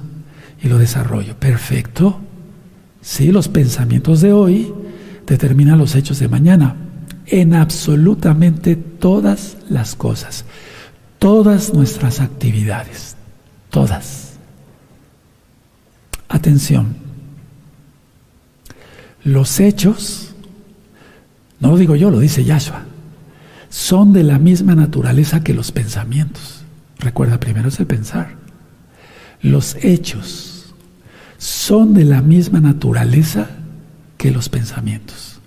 [0.63, 1.37] y lo desarrollo.
[1.37, 2.21] Perfecto.
[3.01, 4.73] Sí, los pensamientos de hoy
[5.27, 6.77] determinan los hechos de mañana
[7.27, 10.45] en absolutamente todas las cosas
[11.23, 13.15] todas nuestras actividades,
[13.71, 14.33] todas.
[16.29, 16.97] Atención,
[19.23, 20.35] los hechos,
[21.61, 22.87] no lo digo yo, lo dice Yahshua,
[23.69, 26.65] son de la misma naturaleza que los pensamientos.
[26.99, 28.35] Recuerda, primero es el pensar.
[29.43, 30.75] Los hechos
[31.39, 33.49] son de la misma naturaleza
[34.19, 35.39] que los pensamientos.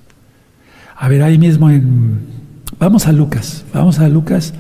[0.95, 2.27] A ver, ahí mismo en...
[2.79, 4.53] Vamos a Lucas, vamos a Lucas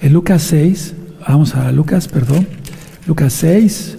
[0.00, 0.94] en Lucas 6,
[1.26, 2.46] vamos a Lucas, perdón,
[3.06, 3.98] Lucas 6,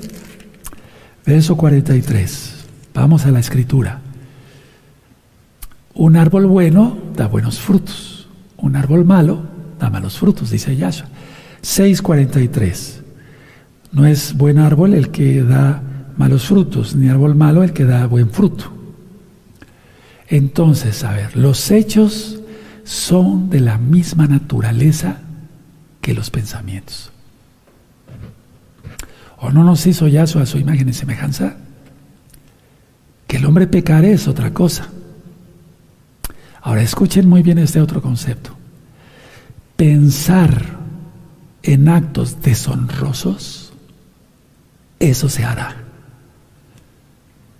[1.26, 2.66] verso 43.
[2.94, 4.02] Vamos a la escritura.
[5.94, 8.28] Un árbol bueno da buenos frutos,
[8.58, 9.44] un árbol malo
[9.80, 11.08] da malos frutos, dice Yahshua.
[11.62, 13.02] 6.43.
[13.92, 15.82] No es buen árbol el que da
[16.18, 18.72] malos frutos, ni árbol malo el que da buen fruto.
[20.28, 22.40] Entonces, a ver, los hechos
[22.84, 25.18] son de la misma naturaleza
[26.10, 27.12] que los pensamientos.
[29.38, 31.58] ¿O no nos hizo Yahshua a su imagen y semejanza?
[33.28, 34.88] Que el hombre pecare es otra cosa.
[36.64, 38.58] Ahora escuchen muy bien este otro concepto.
[39.76, 40.80] Pensar
[41.62, 43.72] en actos deshonrosos,
[45.00, 45.76] eso se hará.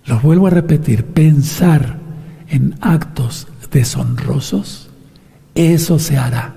[0.08, 2.00] Lo vuelvo a repetir, pensar
[2.48, 4.90] en actos deshonrosos,
[5.54, 6.56] eso se hará.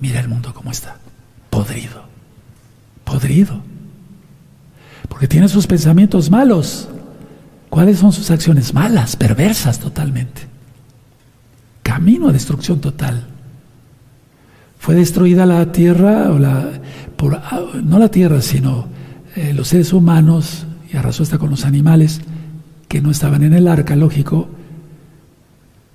[0.00, 0.98] Mira el mundo cómo está,
[1.54, 2.02] podrido,
[3.04, 3.60] podrido.
[5.08, 6.88] Porque tiene sus pensamientos malos.
[7.70, 10.42] ¿Cuáles son sus acciones malas, perversas totalmente?
[11.82, 13.26] Camino a destrucción total.
[14.78, 16.68] Fue destruida la tierra, o la,
[17.16, 17.40] por,
[17.82, 18.86] no la tierra, sino
[19.36, 22.20] eh, los seres humanos, y arrasó hasta con los animales
[22.88, 24.48] que no estaban en el arca, lógico,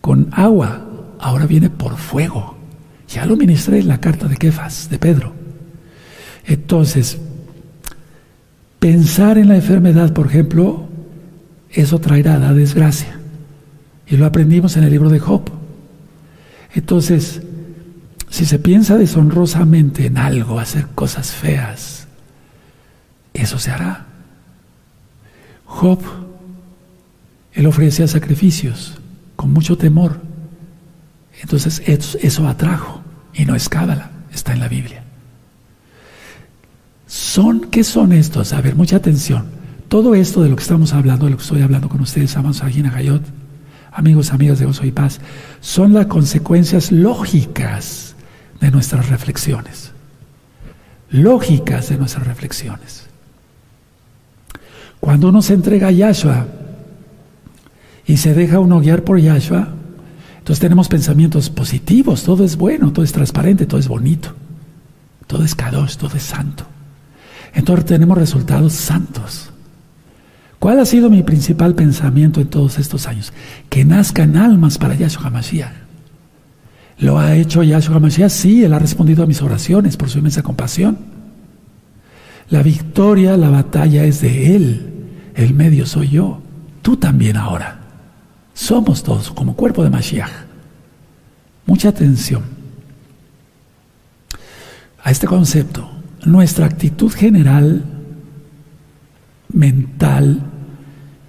[0.01, 0.86] con agua.
[1.20, 2.57] Ahora viene por fuego.
[3.10, 5.39] Ya lo ministré en la carta de Kefas, de Pedro.
[6.46, 7.18] Entonces,
[8.80, 10.88] pensar en la enfermedad, por ejemplo,
[11.70, 13.20] eso traerá la desgracia.
[14.08, 15.50] Y lo aprendimos en el libro de Job.
[16.74, 17.42] Entonces,
[18.30, 22.08] si se piensa deshonrosamente en algo, hacer cosas feas,
[23.34, 24.06] eso se hará.
[25.66, 26.00] Job,
[27.54, 28.96] él ofrecía sacrificios
[29.36, 30.22] con mucho temor.
[31.42, 33.02] Entonces eso, atrajo
[33.34, 35.04] y no es cábala, está en la Biblia.
[37.10, 38.53] Son, ¿qué son estos?
[38.53, 39.45] A ver, mucha atención.
[39.88, 42.62] Todo esto de lo que estamos hablando, de lo que estoy hablando con ustedes, amados
[42.62, 43.24] Agina Hayot,
[43.91, 45.20] amigos, amigas de Gozo y Paz,
[45.60, 48.16] son las consecuencias lógicas
[48.62, 49.91] de nuestras reflexiones.
[51.10, 53.07] Lógicas de nuestras reflexiones.
[54.99, 56.45] Cuando uno se entrega a Yahshua
[58.05, 59.68] y se deja uno guiar por Yahshua,
[60.38, 64.36] entonces tenemos pensamientos positivos, todo es bueno, todo es transparente, todo es bonito,
[65.26, 66.68] todo es kadosh, todo es santo.
[67.54, 69.52] Entonces tenemos resultados santos.
[70.60, 73.32] ¿Cuál ha sido mi principal pensamiento en todos estos años?
[73.70, 75.74] Que nazcan almas para Yahshua HaMashiach.
[77.00, 78.30] ¿Lo ha hecho Yahshua HaMashiach?
[78.30, 80.97] Sí, Él ha respondido a mis oraciones por su inmensa compasión.
[82.50, 84.86] La victoria, la batalla es de Él.
[85.36, 86.41] El medio soy yo.
[86.82, 87.80] Tú también ahora.
[88.54, 90.32] Somos todos como cuerpo de Mashiach.
[91.66, 92.43] Mucha atención
[95.02, 95.89] a este concepto.
[96.26, 97.84] Nuestra actitud general
[99.53, 100.43] mental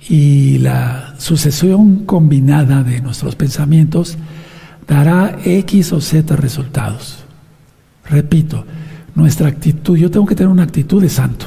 [0.09, 4.16] y la sucesión combinada de nuestros pensamientos
[4.86, 7.24] dará X o Z resultados.
[8.05, 8.64] Repito,
[9.14, 11.47] nuestra actitud, yo tengo que tener una actitud de santo.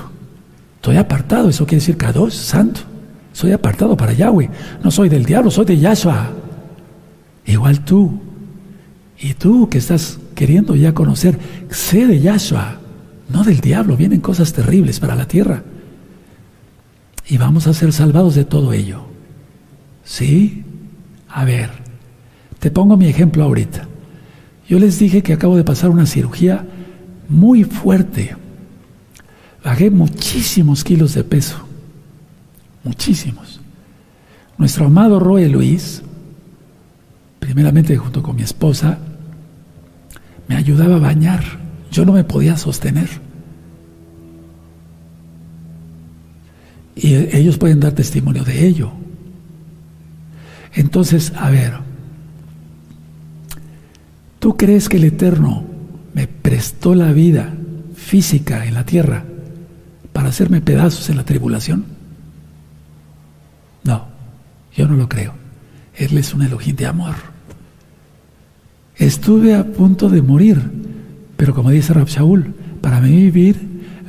[0.76, 2.82] Estoy apartado, eso quiere decir Kadosh, santo.
[3.34, 4.50] Soy apartado para Yahweh.
[4.84, 6.32] No soy del diablo, soy de Yahshua.
[7.46, 8.22] Igual tú.
[9.20, 11.40] Y tú que estás queriendo ya conocer,
[11.70, 12.80] sé de Yahshua,
[13.34, 13.98] no del diablo.
[13.98, 15.64] Vienen cosas terribles para la tierra
[17.28, 19.02] y vamos a ser salvados de todo ello.
[20.06, 20.64] ¿Sí?
[21.28, 21.72] A ver,
[22.60, 23.88] te pongo mi ejemplo ahorita.
[24.70, 26.66] Yo les dije que acabo de pasar una cirugía
[27.28, 28.36] muy fuerte.
[29.64, 31.58] Bajé muchísimos kilos de peso.
[32.84, 33.62] Muchísimos.
[34.58, 36.04] Nuestro amado Roy Luis,
[37.40, 39.00] primeramente junto con mi esposa,
[40.48, 41.44] me ayudaba a bañar.
[41.92, 43.23] Yo no me podía sostener.
[46.96, 48.92] Y ellos pueden dar testimonio de ello.
[50.74, 51.74] Entonces, a ver,
[54.40, 55.64] ¿tú crees que el Eterno
[56.14, 57.54] me prestó la vida
[57.96, 59.24] física en la tierra
[60.12, 61.86] para hacerme pedazos en la tribulación?
[63.84, 64.06] No,
[64.76, 65.34] yo no lo creo.
[65.96, 67.16] Él es un elojín de amor.
[68.98, 70.62] Estuve a punto de morir,
[71.36, 73.58] pero como dice Rab Shaul, para mí vivir,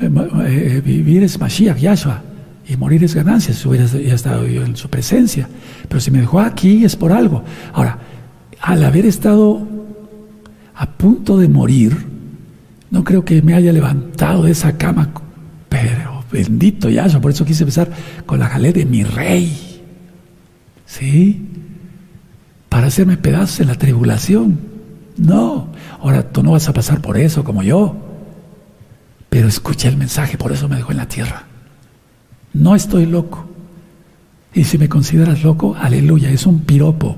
[0.01, 0.11] eh,
[0.47, 2.23] eh, vivir es Mashiach, Yahshua
[2.67, 5.49] y morir es ganancia si hubiera estado yo en su presencia.
[5.89, 7.45] Pero si me dejó aquí es por algo.
[7.73, 7.99] Ahora,
[8.61, 9.67] al haber estado
[10.75, 11.97] a punto de morir,
[12.91, 15.11] no creo que me haya levantado de esa cama,
[15.69, 17.91] pero bendito ya, por eso quise empezar
[18.25, 19.83] con la jalé de mi rey.
[20.87, 21.49] ¿Sí?
[22.69, 24.59] Para hacerme pedazos en la tribulación.
[25.17, 25.69] No.
[26.01, 27.97] Ahora tú no vas a pasar por eso como yo.
[29.29, 31.47] Pero escucha el mensaje, por eso me dejó en la tierra.
[32.55, 33.45] No estoy loco.
[34.55, 37.17] Y si me consideras loco, aleluya, es un piropo,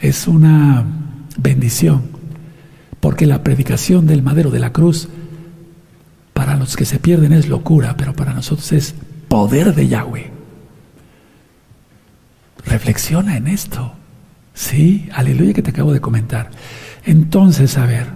[0.00, 0.84] es una
[1.36, 2.02] bendición.
[2.98, 5.08] Porque la predicación del madero de la cruz,
[6.32, 8.94] para los que se pierden es locura, pero para nosotros es
[9.28, 10.30] poder de Yahweh.
[12.64, 13.92] Reflexiona en esto.
[14.54, 16.50] Sí, aleluya que te acabo de comentar.
[17.04, 18.06] Entonces, a ver,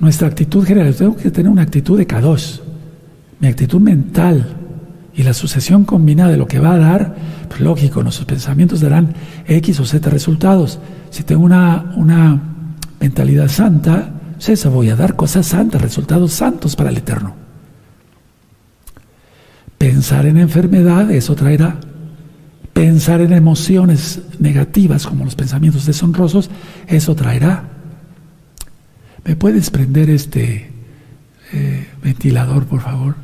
[0.00, 2.62] nuestra actitud general, tengo que tener una actitud de K2,
[3.40, 4.65] mi actitud mental
[5.16, 7.16] y la sucesión combinada de lo que va a dar,
[7.48, 9.14] pues lógico, nuestros pensamientos darán
[9.46, 10.78] X o Z resultados.
[11.10, 12.40] Si tengo una, una
[13.00, 17.34] mentalidad santa, pues voy a dar cosas santas, resultados santos para el Eterno.
[19.78, 21.76] Pensar en enfermedad, eso traerá
[22.76, 26.50] Pensar en emociones negativas como los pensamientos deshonrosos,
[26.86, 27.70] eso traerá.
[29.24, 30.72] ¿Me puedes prender este
[31.54, 33.16] eh, ventilador, por favor?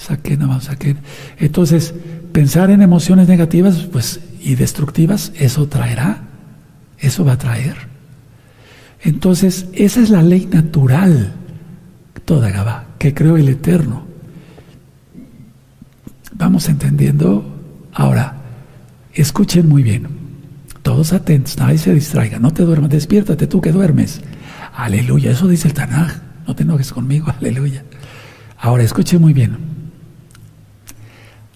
[0.00, 0.98] Saquen, más saquen.
[1.38, 1.94] Entonces,
[2.32, 6.22] pensar en emociones negativas pues, y destructivas, eso traerá.
[6.98, 7.76] Eso va a traer.
[9.02, 11.32] Entonces, esa es la ley natural,
[12.24, 14.04] toda Gabá, que creó el Eterno.
[16.34, 17.44] ¿Vamos entendiendo?
[17.92, 18.40] Ahora,
[19.14, 20.06] Escuchen muy bien.
[20.82, 22.38] Todos atentos, nadie se distraiga.
[22.38, 24.20] No te duermas, despiértate tú que duermes.
[24.74, 26.12] Aleluya, eso dice el Tanaj.
[26.46, 27.84] No te enojes conmigo, aleluya.
[28.58, 29.69] Ahora, escuchen muy bien.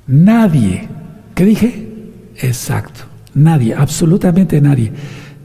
[0.07, 0.88] Nadie,
[1.34, 1.88] ¿qué dije?
[2.36, 3.00] Exacto,
[3.34, 4.92] nadie, absolutamente nadie,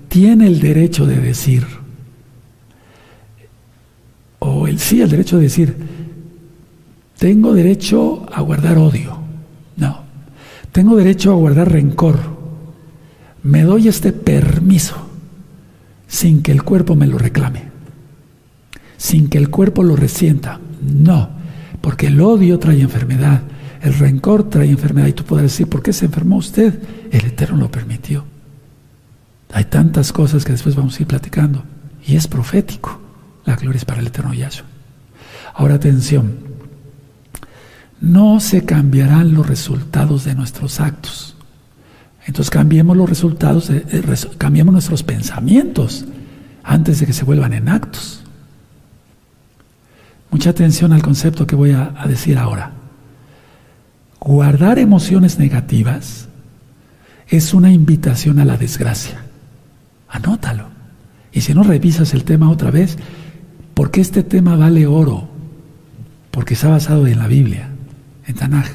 [0.07, 1.65] tiene el derecho de decir,
[4.39, 5.75] o el sí, el derecho de decir,
[7.17, 9.19] tengo derecho a guardar odio.
[10.71, 12.19] Tengo derecho a guardar rencor.
[13.43, 14.95] Me doy este permiso
[16.07, 17.63] sin que el cuerpo me lo reclame,
[18.97, 20.59] sin que el cuerpo lo resienta.
[20.81, 21.29] No,
[21.81, 23.41] porque el odio trae enfermedad,
[23.81, 25.07] el rencor trae enfermedad.
[25.07, 26.79] Y tú podrás decir, ¿por qué se enfermó usted?
[27.11, 28.25] El Eterno lo permitió.
[29.51, 31.63] Hay tantas cosas que después vamos a ir platicando.
[32.05, 32.99] Y es profético.
[33.45, 34.65] La gloria es para el Eterno Yahshua.
[35.53, 36.49] Ahora atención
[38.01, 41.35] no se cambiarán los resultados de nuestros actos.
[42.25, 43.71] Entonces cambiemos los resultados,
[44.37, 46.05] cambiemos nuestros pensamientos
[46.63, 48.21] antes de que se vuelvan en actos.
[50.31, 52.78] Mucha atención al concepto que voy a decir ahora.
[54.19, 56.27] Guardar emociones negativas
[57.27, 59.23] es una invitación a la desgracia.
[60.07, 60.67] Anótalo.
[61.31, 62.97] Y si no revisas el tema otra vez,
[63.73, 65.29] porque este tema vale oro,
[66.31, 67.69] porque está basado en la Biblia
[68.27, 68.67] en Tanaj.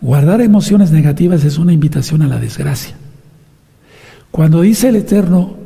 [0.00, 2.94] Guardar emociones negativas es una invitación a la desgracia.
[4.30, 5.56] Cuando dice el Eterno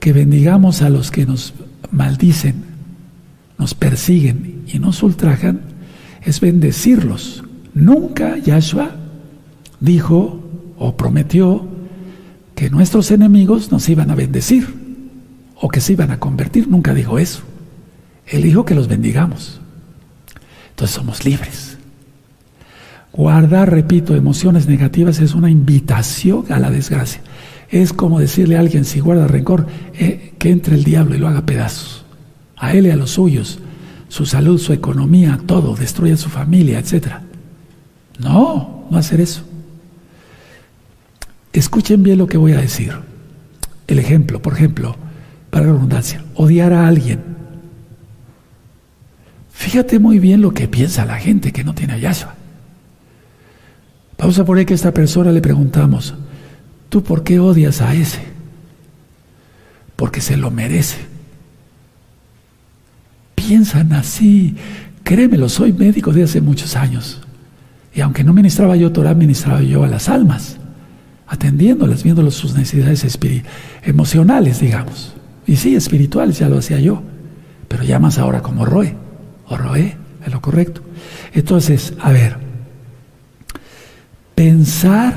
[0.00, 1.54] que bendigamos a los que nos
[1.90, 2.64] maldicen,
[3.58, 5.60] nos persiguen y nos ultrajan,
[6.22, 7.44] es bendecirlos.
[7.76, 8.90] Nunca Yahshua
[9.80, 10.40] dijo
[10.78, 11.68] o prometió
[12.54, 14.66] que nuestros enemigos nos iban a bendecir
[15.60, 16.68] o que se iban a convertir.
[16.68, 17.42] Nunca dijo eso.
[18.26, 19.60] Él dijo que los bendigamos.
[20.70, 21.76] Entonces somos libres.
[23.12, 27.20] Guardar, repito, emociones negativas es una invitación a la desgracia.
[27.68, 31.28] Es como decirle a alguien, si guarda rencor, eh, que entre el diablo y lo
[31.28, 32.06] haga pedazos.
[32.56, 33.58] A él y a los suyos,
[34.08, 37.25] su salud, su economía, todo, destruya su familia, etc.
[38.18, 39.42] No, no hacer eso.
[41.52, 42.92] Escuchen bien lo que voy a decir.
[43.86, 44.96] El ejemplo, por ejemplo,
[45.50, 47.20] para la redundancia, odiar a alguien.
[49.52, 52.36] Fíjate muy bien lo que piensa la gente que no tiene a
[54.18, 56.14] Vamos a poner que a esta persona le preguntamos,
[56.88, 58.20] ¿tú por qué odias a ese?
[59.94, 60.98] Porque se lo merece.
[63.34, 64.56] Piensan así.
[65.02, 67.25] Créemelo, soy médico de hace muchos años.
[67.96, 70.58] Y aunque no ministraba yo Torah, ministraba yo a las almas,
[71.26, 73.18] atendiéndolas, viendo sus necesidades
[73.82, 75.14] emocionales, digamos.
[75.46, 77.02] Y sí, espirituales, ya lo hacía yo.
[77.68, 78.94] Pero ya más ahora como Roe,
[79.48, 80.82] o Roe, es lo correcto.
[81.32, 82.36] Entonces, a ver,
[84.34, 85.14] pensar,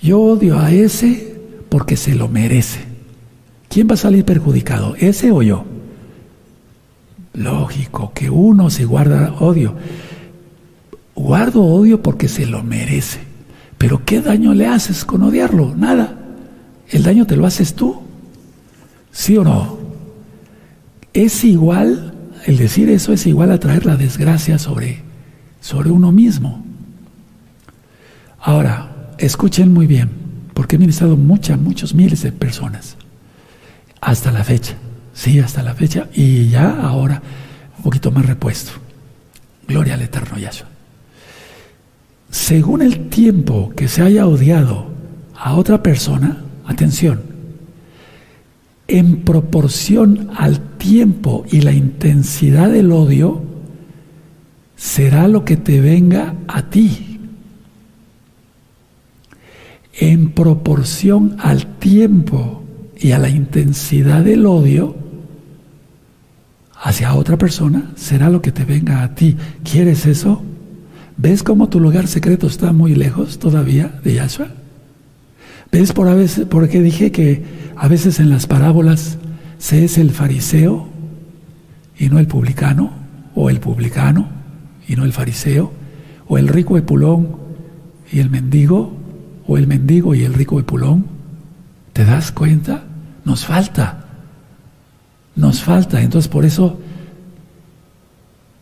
[0.00, 2.80] yo odio a ese porque se lo merece.
[3.68, 4.96] ¿Quién va a salir perjudicado?
[4.96, 5.66] ¿Ese o yo?
[7.34, 9.74] Lógico que uno se guarda odio.
[11.18, 13.18] Guardo odio porque se lo merece.
[13.76, 15.74] Pero ¿qué daño le haces con odiarlo?
[15.74, 16.16] Nada.
[16.88, 18.00] El daño te lo haces tú.
[19.10, 19.78] ¿Sí o no?
[21.12, 22.14] Es igual,
[22.46, 25.02] el decir eso es igual a traer la desgracia sobre,
[25.60, 26.64] sobre uno mismo.
[28.40, 30.10] Ahora, escuchen muy bien,
[30.54, 32.96] porque he ministrado muchas, muchos miles de personas
[34.00, 34.76] hasta la fecha.
[35.14, 36.06] Sí, hasta la fecha.
[36.14, 37.20] Y ya ahora
[37.76, 38.70] un poquito más repuesto.
[39.66, 40.77] Gloria al Eterno Yahshua.
[42.30, 44.86] Según el tiempo que se haya odiado
[45.34, 47.22] a otra persona, atención,
[48.86, 53.42] en proporción al tiempo y la intensidad del odio,
[54.76, 57.08] será lo que te venga a ti
[59.98, 62.62] en proporción al tiempo
[62.96, 64.96] y a la intensidad del odio
[66.80, 69.36] hacia otra persona será lo que te venga a ti.
[69.64, 70.42] ¿Quieres eso?
[71.18, 74.46] ¿Ves cómo tu lugar secreto está muy lejos todavía de Yahshua?
[75.72, 77.42] ¿Ves por, a veces, por qué dije que
[77.74, 79.18] a veces en las parábolas
[79.58, 80.88] se es el fariseo
[81.98, 82.92] y no el publicano?
[83.34, 84.28] ¿O el publicano
[84.86, 85.72] y no el fariseo?
[86.28, 87.36] ¿O el rico de Pulón
[88.12, 88.96] y el mendigo?
[89.48, 91.06] ¿O el mendigo y el rico de Pulón?
[91.94, 92.84] ¿Te das cuenta?
[93.24, 94.04] Nos falta.
[95.34, 96.00] Nos falta.
[96.00, 96.78] Entonces por eso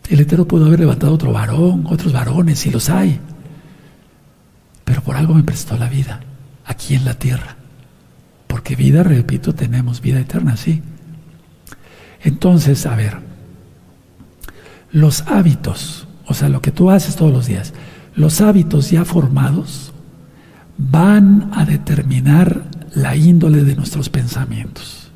[0.09, 3.19] el Eterno pudo haber levantado otro varón, otros varones, si los hay.
[4.85, 6.21] Pero por algo me prestó la vida
[6.65, 7.57] aquí en la tierra.
[8.47, 10.83] Porque vida, repito, tenemos vida eterna, sí.
[12.23, 13.19] Entonces, a ver,
[14.93, 17.75] los hábitos, o sea, lo que tú haces todos los días,
[18.15, 19.93] los hábitos ya formados
[20.79, 22.63] van a determinar
[22.95, 25.11] la índole de nuestros pensamientos.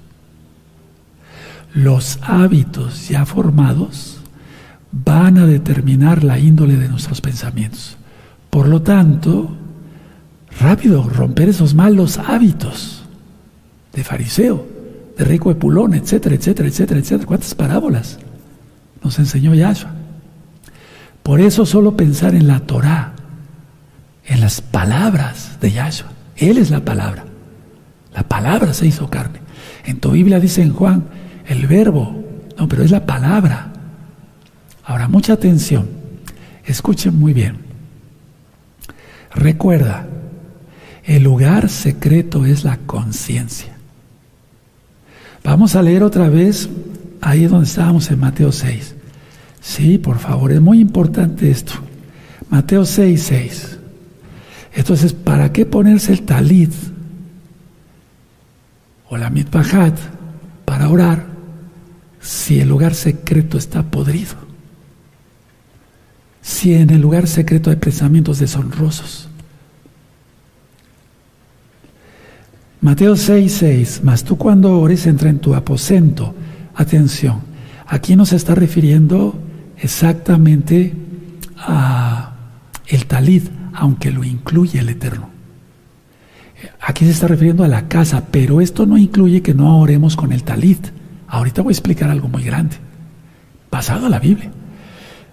[1.72, 4.19] Los hábitos ya formados
[4.92, 7.96] van a determinar la índole de nuestros pensamientos.
[8.50, 9.56] Por lo tanto,
[10.58, 13.04] rápido romper esos malos hábitos
[13.92, 14.66] de fariseo,
[15.16, 17.26] de rico de pulón, etcétera, etcétera, etcétera, etcétera.
[17.26, 18.18] ¿Cuántas parábolas
[19.02, 19.92] nos enseñó Yahshua?
[21.22, 23.12] Por eso solo pensar en la Torah,
[24.26, 26.10] en las palabras de Yahshua.
[26.36, 27.24] Él es la palabra.
[28.14, 29.40] La palabra se hizo carne.
[29.84, 31.04] En tu Biblia dice en Juan,
[31.46, 32.24] el verbo,
[32.58, 33.69] no, pero es la palabra.
[34.90, 35.88] Ahora, mucha atención.
[36.64, 37.58] Escuchen muy bien.
[39.32, 40.08] Recuerda,
[41.04, 43.72] el lugar secreto es la conciencia.
[45.44, 46.68] Vamos a leer otra vez
[47.20, 48.96] ahí donde estábamos en Mateo 6.
[49.60, 51.74] Sí, por favor, es muy importante esto.
[52.48, 53.78] Mateo 6, 6.
[54.74, 56.72] Entonces, ¿para qué ponerse el talit
[59.08, 59.96] o la mitpahat
[60.64, 61.26] para orar
[62.20, 64.49] si el lugar secreto está podrido?
[66.42, 69.28] Si en el lugar secreto hay pensamientos deshonrosos.
[72.80, 76.34] Mateo 6, 6, mas tú cuando ores entra en tu aposento.
[76.74, 77.40] Atención,
[77.86, 79.38] aquí nos está refiriendo
[79.76, 80.94] exactamente
[81.58, 82.32] a
[82.86, 83.42] el talid,
[83.74, 85.28] aunque lo incluye el Eterno.
[86.80, 90.32] Aquí se está refiriendo a la casa, pero esto no incluye que no oremos con
[90.32, 90.78] el talid.
[91.28, 92.76] Ahorita voy a explicar algo muy grande,
[93.70, 94.50] basado a la Biblia.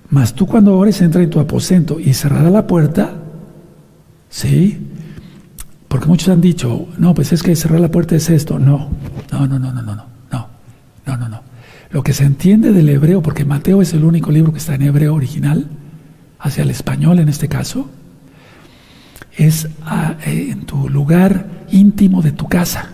[0.10, 3.14] Mas tú cuando ores entra en tu aposento y cerrará la puerta,
[4.30, 4.88] ¿sí?
[5.88, 8.60] Porque muchos han dicho, no, pues es que cerrar la puerta es esto.
[8.60, 8.90] No,
[9.32, 10.48] no, no, no, no, no, no, no,
[11.06, 11.42] no, no, no.
[11.90, 14.82] Lo que se entiende del hebreo, porque Mateo es el único libro que está en
[14.84, 15.68] hebreo original,
[16.40, 17.90] hacia el español en este caso,
[19.36, 22.90] es ah, eh, en tu lugar íntimo de tu casa.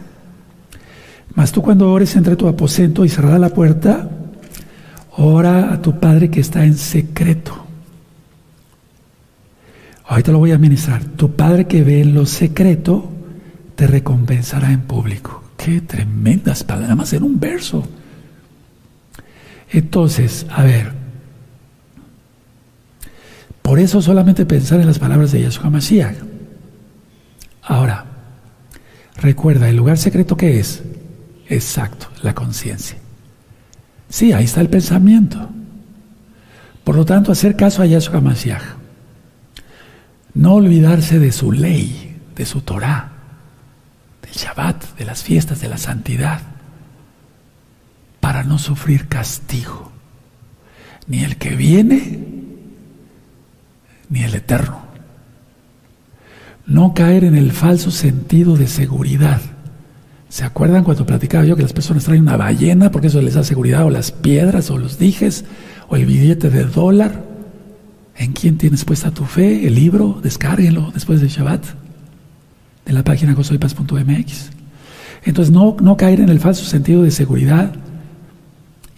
[1.35, 4.09] Mas tú cuando ores entre tu aposento y cerrada la puerta,
[5.17, 7.63] ora a tu Padre que está en secreto
[10.05, 11.03] Ahorita lo voy a administrar.
[11.03, 13.09] Tu Padre que ve en lo secreto
[13.75, 15.43] te recompensará en público.
[15.57, 17.83] Qué tremendas palabras, nada más en un verso.
[19.71, 20.91] Entonces, a ver,
[23.61, 26.17] por eso solamente pensar en las palabras de Yahshua Mashiach.
[27.63, 28.05] Ahora,
[29.15, 30.83] recuerda, el lugar secreto que es,
[31.47, 32.97] exacto, la conciencia.
[34.13, 35.49] Sí, ahí está el pensamiento.
[36.83, 38.61] Por lo tanto, hacer caso a Yahshua Mashiach.
[40.35, 43.11] No olvidarse de su ley, de su Torah,
[44.21, 46.41] del Shabbat, de las fiestas, de la santidad,
[48.19, 49.91] para no sufrir castigo,
[51.07, 52.19] ni el que viene,
[54.09, 54.83] ni el eterno.
[56.67, 59.41] No caer en el falso sentido de seguridad.
[60.33, 63.43] ¿Se acuerdan cuando platicaba yo que las personas traen una ballena porque eso les da
[63.43, 65.45] seguridad, o las piedras, o los dijes,
[65.89, 67.23] o el billete de dólar?
[68.15, 69.67] ¿En quién tienes puesta tu fe?
[69.67, 71.63] El libro, descárguenlo después del Shabbat,
[72.83, 74.49] de la página gozoypaz.mx.
[75.23, 77.71] Entonces, no, no caer en el falso sentido de seguridad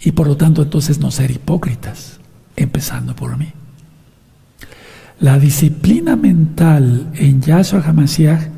[0.00, 2.18] y por lo tanto, entonces no ser hipócritas,
[2.56, 3.52] empezando por mí.
[5.20, 8.48] La disciplina mental en Yahshua HaMashiach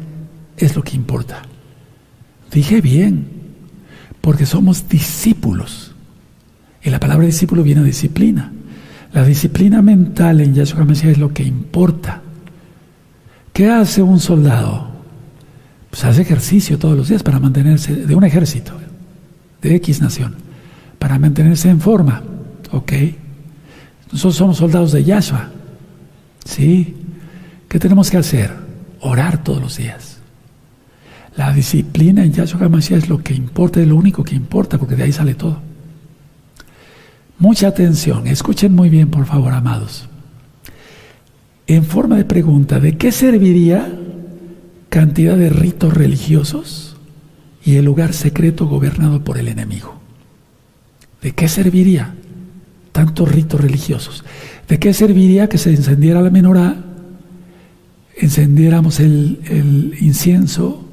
[0.57, 1.48] es lo que importa.
[2.53, 3.27] Dije bien,
[4.21, 5.95] porque somos discípulos.
[6.83, 8.53] Y la palabra discípulo viene de disciplina.
[9.13, 12.23] La disciplina mental en Yahshua Mesías es lo que importa.
[13.53, 14.89] ¿Qué hace un soldado?
[15.91, 18.73] Pues hace ejercicio todos los días para mantenerse, de un ejército,
[19.63, 20.37] de X nación,
[20.99, 22.23] para mantenerse en forma.
[22.71, 22.93] ¿Ok?
[24.13, 25.51] Nosotros somos soldados de Yahshua.
[26.45, 26.97] ¿Sí?
[27.69, 28.55] ¿Qué tenemos que hacer?
[29.01, 30.08] Orar todos los días.
[31.39, 34.97] La disciplina en Yahshua HaMashiach es lo que importa, es lo único que importa, porque
[34.97, 35.61] de ahí sale todo.
[37.39, 40.09] Mucha atención, escuchen muy bien, por favor, amados.
[41.69, 43.89] En forma de pregunta, ¿de qué serviría
[44.89, 46.97] cantidad de ritos religiosos
[47.65, 49.95] y el lugar secreto gobernado por el enemigo?
[51.23, 52.17] ¿De qué serviría
[52.91, 54.25] tantos ritos religiosos?
[54.67, 56.85] ¿De qué serviría que se encendiera la menorá,
[58.17, 60.88] encendiéramos el, el incienso,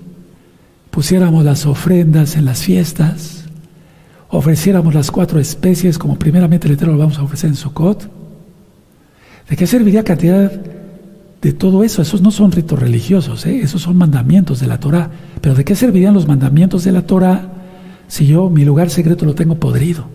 [0.96, 3.43] pusiéramos las ofrendas en las fiestas,
[4.30, 8.10] ofreciéramos las cuatro especies como primeramente el Eterno lo vamos a ofrecer en Sukkot?
[9.50, 10.50] ¿De qué serviría cantidad
[11.41, 12.02] de todo eso?
[12.02, 13.60] Esos no son ritos religiosos, ¿eh?
[13.60, 15.12] esos son mandamientos de la Torah.
[15.41, 17.50] Pero ¿de qué servirían los mandamientos de la Torah
[18.08, 20.06] si yo mi lugar secreto lo tengo podrido?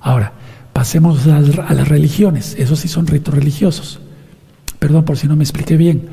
[0.00, 0.32] Ahora,
[0.72, 4.00] pasemos a las religiones, esos sí son ritos religiosos.
[4.80, 6.08] Perdón por si no me expliqué bien.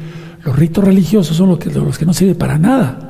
[0.46, 3.10] Los ritos religiosos son los que, los que no sirven para nada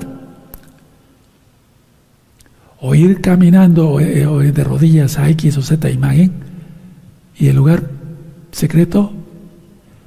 [2.86, 6.34] o ir caminando eh, de rodillas a X o Z imagen
[7.38, 7.90] y el lugar
[8.52, 9.14] secreto,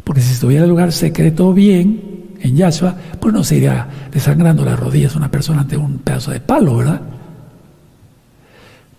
[0.05, 4.79] porque si estuviera el lugar secreto bien en Yahshua, pues no se iría desangrando las
[4.79, 7.01] rodillas una persona ante un pedazo de palo, ¿verdad?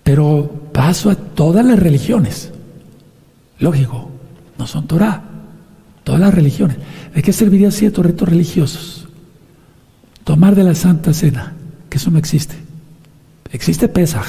[0.02, 2.52] Pero paso a todas las religiones.
[3.60, 4.10] Lógico,
[4.58, 5.22] no son Torah,
[6.04, 6.78] todas las religiones.
[7.14, 9.08] ¿De qué servirían ciertos ritos religiosos?
[10.24, 11.54] Tomar de la Santa Cena,
[11.92, 12.67] que eso no existe.
[13.52, 14.28] Existe Pesaj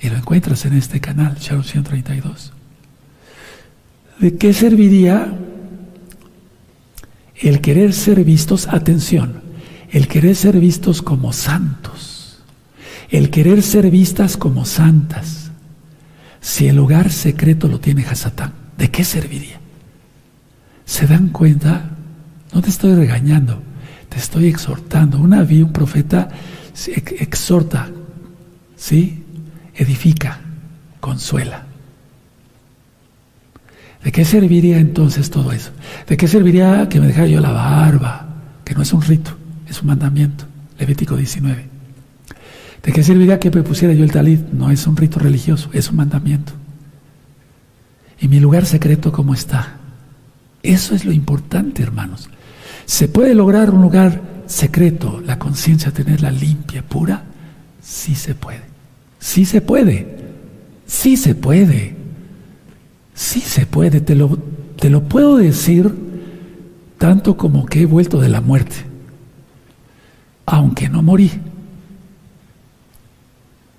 [0.00, 2.52] y lo encuentras en este canal, Shalom 132.
[4.18, 5.32] ¿De qué serviría
[7.36, 8.68] el querer ser vistos?
[8.68, 9.42] Atención,
[9.90, 12.38] el querer ser vistos como santos,
[13.10, 15.50] el querer ser vistas como santas,
[16.40, 19.60] si el lugar secreto lo tiene Hasatán, ¿de qué serviría?
[20.84, 21.90] ¿Se dan cuenta?
[22.52, 23.60] No te estoy regañando,
[24.08, 25.18] te estoy exhortando.
[25.18, 26.28] Una vi un profeta
[26.86, 27.88] exhorta,
[28.76, 29.24] ¿sí?
[29.74, 30.40] Edifica,
[31.00, 31.64] consuela.
[34.04, 35.72] ¿De qué serviría entonces todo eso?
[36.06, 38.28] ¿De qué serviría que me dejara yo la barba?
[38.64, 39.36] Que no es un rito,
[39.68, 40.44] es un mandamiento.
[40.78, 41.64] Levítico 19.
[42.82, 44.40] ¿De qué serviría que me pusiera yo el talit?
[44.52, 46.52] No es un rito religioso, es un mandamiento.
[48.20, 49.78] ¿Y mi lugar secreto cómo está?
[50.62, 52.28] Eso es lo importante, hermanos.
[52.84, 57.24] Se puede lograr un lugar secreto, la conciencia, tenerla limpia, pura,
[57.82, 58.62] sí se puede.
[59.18, 60.16] Sí se puede.
[60.86, 61.96] Sí se puede.
[63.14, 64.00] Sí se puede.
[64.00, 64.38] Te lo,
[64.78, 65.92] te lo puedo decir
[66.98, 68.76] tanto como que he vuelto de la muerte.
[70.46, 71.30] Aunque no morí.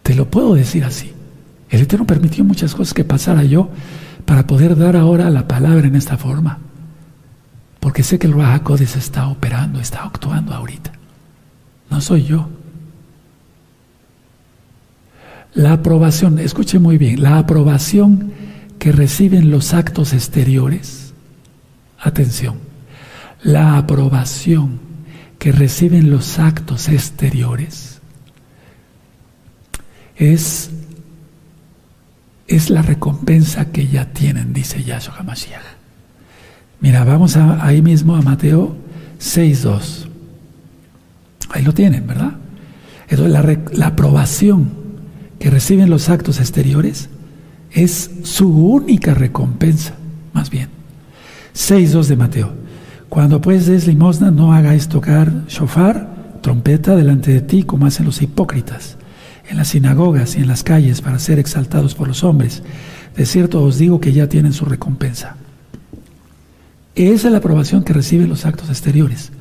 [0.04, 1.12] Te lo puedo decir así.
[1.70, 3.70] El Eterno permitió muchas cosas que pasara yo
[4.26, 6.60] para poder dar ahora la palabra en esta forma
[7.80, 10.92] porque sé que el Rahakodes está operando, está actuando ahorita.
[11.90, 12.50] No soy yo.
[15.54, 18.32] La aprobación, escuche muy bien, la aprobación
[18.78, 21.14] que reciben los actos exteriores,
[22.00, 22.60] atención,
[23.42, 24.80] la aprobación
[25.40, 28.02] que reciben los actos exteriores
[30.16, 30.70] es,
[32.48, 35.77] es la recompensa que ya tienen, dice Yahshua HaMashiach.
[36.80, 38.76] Mira, vamos ahí mismo a Mateo
[39.20, 40.08] 6.2.
[41.50, 42.34] Ahí lo tienen, ¿verdad?
[43.10, 44.70] Entonces, la, la aprobación
[45.40, 47.10] que reciben los actos exteriores
[47.72, 49.96] es su única recompensa,
[50.34, 50.70] más bien.
[51.56, 52.54] 6.2 de Mateo.
[53.10, 58.22] Cuando pues des limosna, no hagáis tocar shofar, trompeta delante de ti, como hacen los
[58.22, 58.98] hipócritas,
[59.50, 62.62] en las sinagogas y en las calles, para ser exaltados por los hombres.
[63.16, 65.38] De cierto os digo que ya tienen su recompensa.
[66.98, 69.32] Esa es la aprobación que reciben los actos exteriores.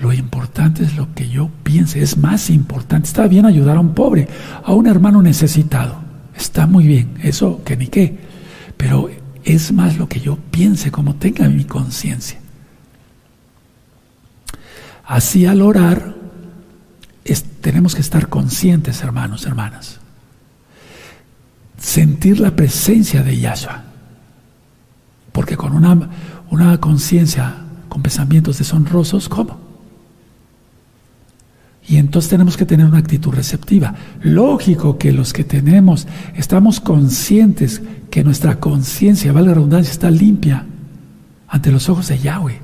[0.00, 3.06] Lo importante es lo que yo piense, es más importante.
[3.06, 4.26] Está bien ayudar a un pobre,
[4.64, 5.96] a un hermano necesitado.
[6.34, 8.16] Está muy bien, eso que ni qué.
[8.78, 9.10] Pero
[9.44, 12.38] es más lo que yo piense, como tenga mi conciencia.
[15.04, 16.14] Así al orar,
[17.60, 19.98] tenemos que estar conscientes, hermanos, hermanas.
[21.78, 23.84] Sentir la presencia de Yahshua.
[25.32, 26.10] Porque con una,
[26.50, 27.56] una conciencia
[27.88, 29.64] con pensamientos deshonrosos, ¿cómo?
[31.86, 33.94] Y entonces tenemos que tener una actitud receptiva.
[34.22, 40.64] Lógico que los que tenemos, estamos conscientes que nuestra conciencia, vale la redundancia, está limpia
[41.46, 42.58] ante los ojos de Yahweh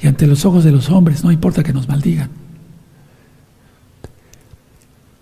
[0.00, 2.30] y ante los ojos de los hombres, no importa que nos maldigan.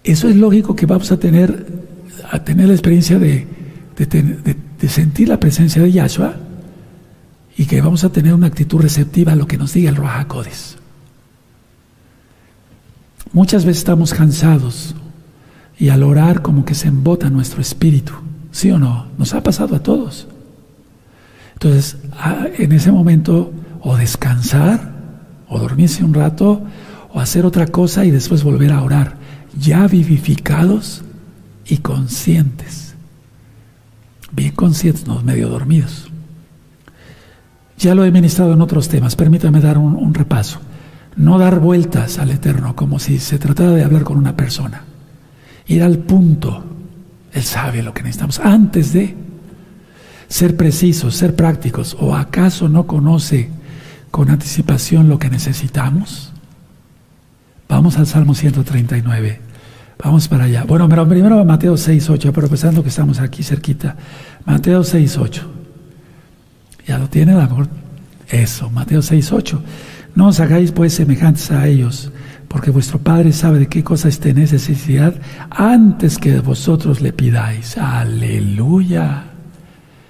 [0.04, 1.66] Eso es lógico que vamos a tener,
[2.30, 3.48] a tener la experiencia de,
[3.96, 6.45] de sentir la presencia de Yahshua
[7.56, 10.76] y que vamos a tener una actitud receptiva a lo que nos diga el Rahakodes.
[13.32, 14.94] Muchas veces estamos cansados
[15.78, 18.12] y al orar como que se embota nuestro espíritu.
[18.50, 19.06] ¿Sí o no?
[19.18, 20.26] Nos ha pasado a todos.
[21.54, 21.98] Entonces,
[22.58, 23.52] en ese momento,
[23.82, 24.94] o descansar,
[25.48, 26.62] o dormirse un rato,
[27.12, 29.16] o hacer otra cosa y después volver a orar,
[29.58, 31.02] ya vivificados
[31.66, 32.94] y conscientes.
[34.32, 36.10] Bien conscientes, no medio dormidos.
[37.78, 40.60] Ya lo he ministrado en otros temas, permítame dar un, repaso.
[41.16, 44.84] No dar vueltas al Eterno como si se tratara de hablar con una persona.
[45.66, 46.64] Ir al punto.
[47.32, 49.14] Él sabe lo que necesitamos antes de
[50.28, 51.96] ser precisos, ser prácticos.
[52.00, 53.50] ¿O acaso no conoce
[54.10, 56.32] con anticipación lo que necesitamos?
[57.68, 59.40] Vamos al Salmo 139.
[60.02, 60.64] Vamos para allá.
[60.64, 63.96] Bueno, primero Mateo 6, 8, pero pensando que estamos aquí cerquita.
[64.44, 65.55] Mateo 6, 8.
[66.86, 67.68] Ya lo tiene amor.
[68.28, 69.62] Eso, Mateo 6, 8.
[70.14, 72.10] No os hagáis pues semejantes a ellos,
[72.48, 75.14] porque vuestro Padre sabe de qué cosas tenéis necesidad
[75.50, 77.76] antes que vosotros le pidáis.
[77.76, 79.24] Aleluya.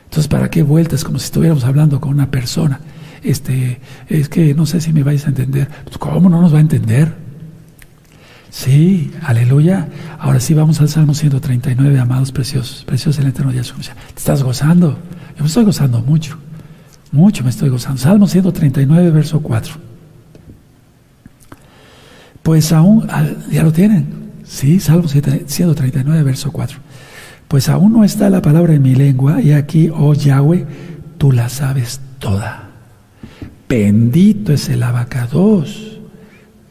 [0.05, 1.03] Entonces, ¿para qué vueltas?
[1.03, 2.81] Como si estuviéramos hablando con una persona.
[3.23, 5.69] Este, es que no sé si me vais a entender.
[5.85, 7.13] Pues, ¿Cómo no nos va a entender?
[8.51, 9.89] Sí, aleluya.
[10.19, 13.75] Ahora sí vamos al Salmo 139, amados preciosos, preciosos el eterno Dios.
[13.75, 14.99] ¿Te estás gozando?
[15.37, 16.39] Yo me estoy gozando mucho,
[17.17, 18.01] mucho me estoy gozando.
[18.01, 19.75] Salmo 139, verso 4.
[22.43, 23.09] Pues aún,
[23.51, 24.07] ya lo tienen,
[24.45, 26.79] sí, Salmo 139, verso 4.
[27.49, 30.65] Pues aún no está la palabra en mi lengua, y aquí, oh Yahweh,
[31.19, 32.71] tú la sabes toda.
[33.69, 35.97] Bendito es el abacados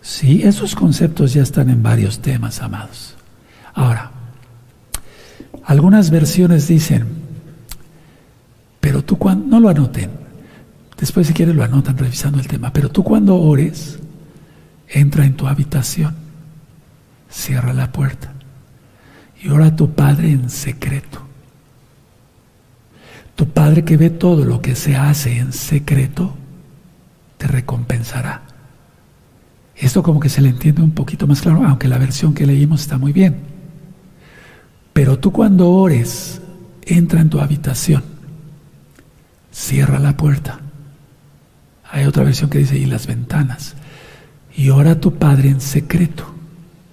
[0.05, 3.15] Sí, esos conceptos ya están en varios temas, amados.
[3.73, 4.11] Ahora,
[5.63, 7.07] algunas versiones dicen,
[8.79, 10.11] pero tú cuando, no lo anoten,
[10.97, 13.99] después si quieren lo anotan revisando el tema, pero tú cuando ores,
[14.87, 16.15] entra en tu habitación,
[17.29, 18.33] cierra la puerta
[19.41, 21.21] y ora a tu Padre en secreto.
[23.35, 26.33] Tu Padre que ve todo lo que se hace en secreto,
[27.37, 28.43] te recompensará.
[29.75, 32.81] Esto como que se le entiende un poquito más claro, aunque la versión que leímos
[32.81, 33.35] está muy bien.
[34.93, 36.41] Pero tú cuando ores,
[36.85, 38.03] entra en tu habitación,
[39.51, 40.61] cierra la puerta.
[41.95, 43.75] Hay otra versión que dice, y las ventanas.
[44.53, 46.25] Y ora a tu Padre en secreto,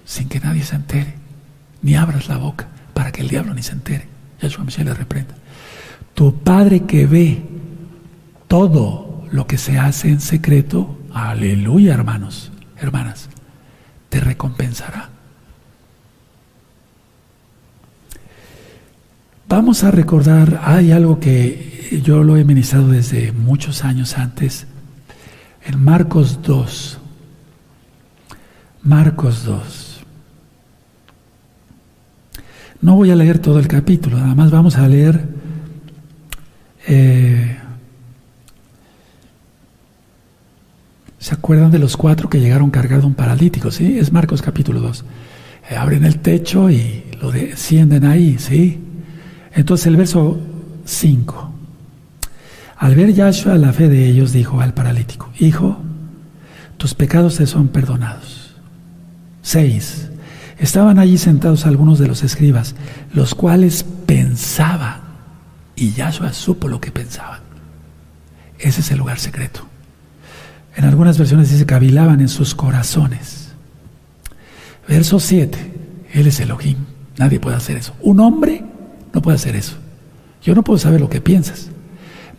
[0.05, 1.15] sin que nadie se entere.
[1.81, 4.07] Ni abras la boca para que el diablo ni se entere.
[4.41, 5.35] Yahshua Michelle le reprenda.
[6.13, 7.41] Tu Padre que ve
[8.47, 13.27] todo lo que se hace en secreto, aleluya hermanos, hermanas,
[14.07, 15.09] te recompensará.
[19.49, 24.65] Vamos a recordar, hay algo que yo lo he ministrado desde muchos años antes,
[25.65, 26.97] en Marcos 2.
[28.83, 29.99] Marcos 2.
[32.81, 35.25] No voy a leer todo el capítulo, nada más vamos a leer
[36.85, 37.57] eh,
[41.23, 43.71] ¿Se acuerdan de los cuatro que llegaron cargando un paralítico?
[43.71, 43.97] ¿Sí?
[43.97, 45.05] Es Marcos capítulo 2.
[45.69, 48.77] Eh, abren el techo y lo descienden ahí, ¿sí?
[49.53, 50.37] Entonces el verso
[50.83, 51.52] 5.
[52.83, 55.77] Al ver Yahshua la fe de ellos, dijo al paralítico, Hijo,
[56.75, 58.57] tus pecados te son perdonados.
[59.41, 60.09] 6.
[60.59, 62.75] Estaban allí sentados algunos de los escribas,
[63.13, 64.99] los cuales pensaban,
[65.77, 67.39] y Yahshua supo lo que pensaban.
[68.59, 69.61] Ese es el lugar secreto.
[70.75, 73.53] En algunas versiones dice cavilaban en sus corazones.
[74.89, 75.57] Verso 7.
[76.11, 76.79] Él es Elohim.
[77.17, 77.95] Nadie puede hacer eso.
[78.01, 78.61] Un hombre
[79.13, 79.77] no puede hacer eso.
[80.41, 81.69] Yo no puedo saber lo que piensas.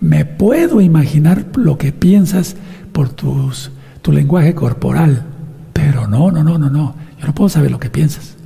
[0.04, 2.56] Me puedo imaginar lo que piensas
[2.92, 3.70] por tus,
[4.02, 5.24] tu lenguaje corporal.
[5.72, 6.94] Pero no, no, no, no, no.
[7.18, 8.36] Yo no puedo saber lo que piensas.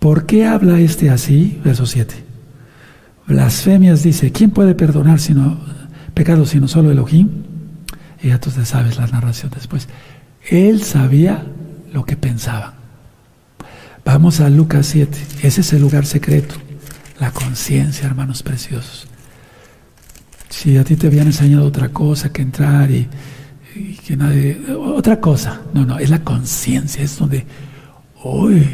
[0.00, 1.60] ¿Por qué habla este así?
[1.64, 2.12] Verso 7.
[3.28, 5.60] Blasfemias dice, ¿quién puede perdonar sino
[6.12, 7.28] pecados sino solo Elohim?
[8.20, 9.86] Y ya tú te sabes la narración después.
[10.50, 11.46] Él sabía
[11.92, 12.74] lo que pensaba.
[14.04, 15.16] Vamos a Lucas 7.
[15.42, 16.56] Ese es el lugar secreto.
[17.20, 19.06] La conciencia, hermanos preciosos.
[20.48, 23.08] Si a ti te habían enseñado otra cosa que entrar y,
[24.06, 24.58] que nadie.
[24.76, 25.60] Otra cosa.
[25.74, 27.02] No, no, es la conciencia.
[27.02, 27.44] Es donde.
[28.22, 28.66] Uy,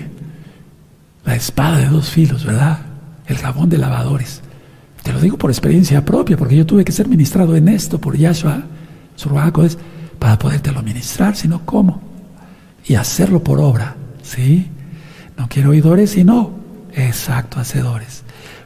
[1.25, 2.81] la espada de dos filos, ¿verdad?
[3.27, 4.43] El jabón de lavadores.
[5.03, 8.16] Te lo digo por experiencia propia, porque yo tuve que ser ministrado en esto por
[8.16, 8.64] Yahshua
[9.64, 9.79] es
[10.18, 12.01] para podértelo ministrar, sino cómo.
[12.85, 14.68] Y hacerlo por obra, ¿sí?
[15.37, 16.53] No quiero oidores, sino
[16.93, 18.23] exacto, hacedores.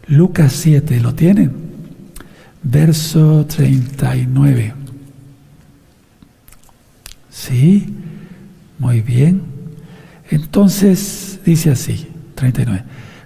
[0.07, 1.66] Lucas 7, ¿lo tienen?
[2.69, 4.75] Verso 39.
[7.31, 7.95] ¿Sí?
[8.81, 9.43] Muy bien.
[10.31, 12.83] Entonces dice así, 39.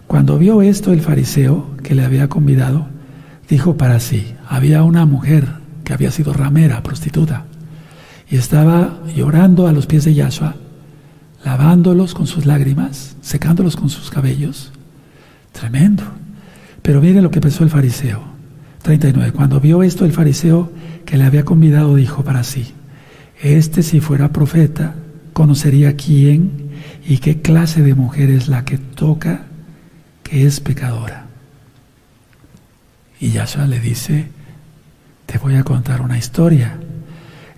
[0.06, 2.88] Cuando vio esto el fariseo que le había convidado,
[3.48, 5.48] dijo para sí, había una mujer
[5.84, 7.46] que había sido ramera, prostituta,
[8.28, 10.56] y estaba llorando a los pies de Yahshua,
[11.46, 14.70] lavándolos con sus lágrimas, secándolos con sus cabellos.
[15.52, 16.02] Tremendo.
[16.82, 18.29] Pero mire lo que pensó el fariseo.
[18.82, 19.32] 39.
[19.32, 20.72] Cuando vio esto el fariseo
[21.04, 22.72] que le había convidado dijo para sí,
[23.42, 24.94] este si fuera profeta,
[25.32, 26.70] conocería quién
[27.06, 29.42] y qué clase de mujer es la que toca
[30.22, 31.26] que es pecadora.
[33.18, 34.28] Y Yahshua le dice,
[35.26, 36.78] te voy a contar una historia.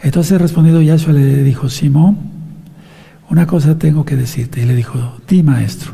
[0.02, 2.18] Entonces respondido Yahshua le dijo, Simón,
[3.30, 4.62] una cosa tengo que decirte.
[4.62, 5.92] Y le dijo, di maestro,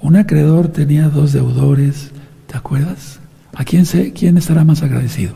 [0.00, 2.12] un acreedor tenía dos deudores,
[2.46, 3.20] ¿te acuerdas?
[3.54, 5.34] ¿A quién, se, quién estará más agradecido?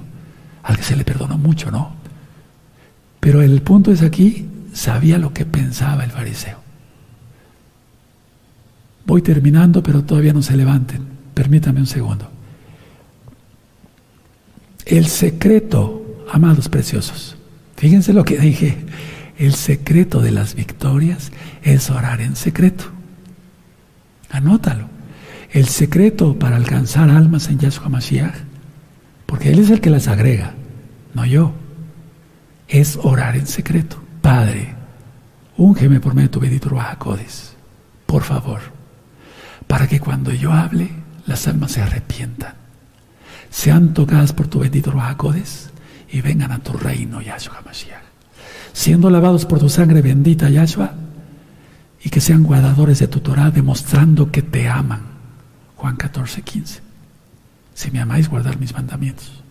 [0.62, 1.92] Al que se le perdonó mucho, ¿no?
[3.20, 6.58] Pero el punto es aquí, sabía lo que pensaba el fariseo.
[9.06, 11.06] Voy terminando, pero todavía no se levanten.
[11.34, 12.30] Permítame un segundo.
[14.84, 17.36] El secreto, amados preciosos,
[17.76, 18.78] fíjense lo que dije,
[19.38, 21.30] el secreto de las victorias
[21.62, 22.84] es orar en secreto.
[24.30, 24.97] Anótalo.
[25.50, 28.34] El secreto para alcanzar almas en Yahshua Mashiach,
[29.26, 30.54] porque Él es el que las agrega,
[31.14, 31.52] no yo,
[32.68, 34.02] es orar en secreto.
[34.20, 34.74] Padre,
[35.56, 37.56] úngeme por medio de tu bendito Ruajacodes,
[38.06, 38.60] por favor,
[39.66, 40.90] para que cuando yo hable,
[41.26, 42.58] las almas se arrepientan
[43.50, 45.70] sean tocadas por tu bendito Ruajacodes
[46.10, 48.02] y vengan a tu reino, Yahshua Mashiach.
[48.72, 50.92] Siendo lavados por tu sangre bendita, Yahshua,
[52.02, 55.17] y que sean guardadores de tu Torah, demostrando que te aman.
[55.78, 56.80] Juan 14, 15.
[57.74, 59.42] Si me amáis, guardar mis mandamientos.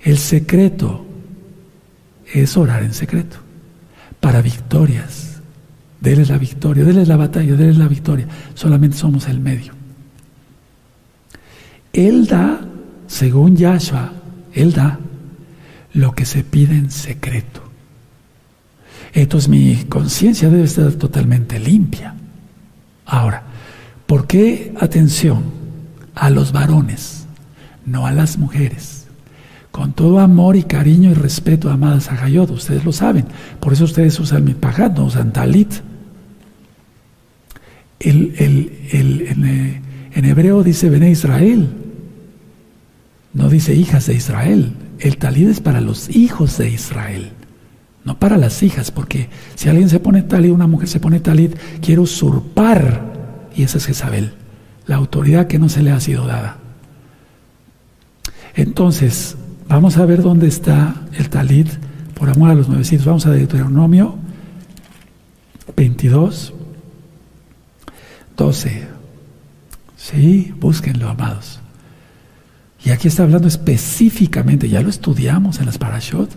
[0.00, 1.06] El secreto
[2.32, 3.36] es orar en secreto.
[4.18, 5.40] Para victorias.
[6.00, 8.26] Déles la victoria, déles la batalla, déles la victoria.
[8.54, 9.74] Solamente somos el medio.
[11.92, 12.60] Él da
[13.06, 14.12] según Yahshua,
[14.54, 14.98] Él da
[15.92, 17.60] lo que se pide en secreto.
[19.12, 22.14] Entonces mi conciencia debe estar totalmente limpia.
[23.04, 23.49] Ahora,
[24.10, 25.44] ¿por qué atención
[26.16, 27.26] a los varones,
[27.86, 29.06] no a las mujeres?
[29.70, 33.26] Con todo amor y cariño y respeto, amadas Hayot, ustedes lo saben.
[33.60, 35.74] Por eso ustedes usan mi pajat, no usan talit.
[38.00, 39.80] El, en,
[40.12, 41.68] en hebreo dice Bene Israel,
[43.32, 44.72] no dice hijas de Israel.
[44.98, 47.30] El talid es para los hijos de Israel,
[48.04, 51.52] no para las hijas, porque si alguien se pone talid, una mujer se pone talid,
[51.80, 53.09] quiere usurpar,
[53.54, 54.34] y esa es Jezabel,
[54.86, 56.58] la autoridad que no se le ha sido dada.
[58.54, 59.36] Entonces,
[59.68, 61.68] vamos a ver dónde está el talid,
[62.20, 63.06] por amor a los nuevecitos.
[63.06, 64.16] Vamos a Deuteronomio
[65.74, 66.52] 22,
[68.36, 68.88] 12.
[69.96, 71.60] Sí, búsquenlo, amados.
[72.84, 76.30] Y aquí está hablando específicamente, ya lo estudiamos en las parashot,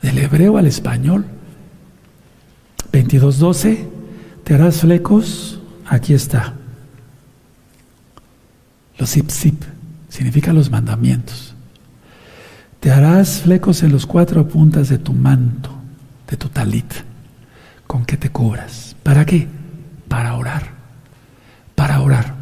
[0.00, 1.26] del hebreo al español.
[2.92, 3.86] 22.12,
[4.44, 5.60] te harás flecos,
[5.92, 6.54] aquí está.
[8.96, 9.62] Los ipsip,
[10.08, 11.54] significa los mandamientos.
[12.80, 15.70] Te harás flecos en los cuatro puntas de tu manto,
[16.28, 16.90] de tu talit,
[17.86, 18.96] con que te cubras.
[19.02, 19.46] ¿Para qué?
[20.08, 20.70] Para orar.
[21.74, 22.34] Para orar.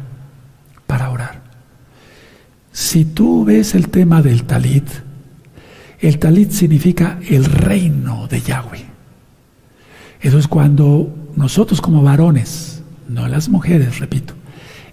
[0.87, 1.41] Para orar.
[2.71, 4.87] Si tú ves el tema del talit,
[5.99, 8.85] el talit significa el reino de Yahweh.
[10.21, 12.70] Eso es cuando nosotros como varones,
[13.13, 14.33] no las mujeres, repito,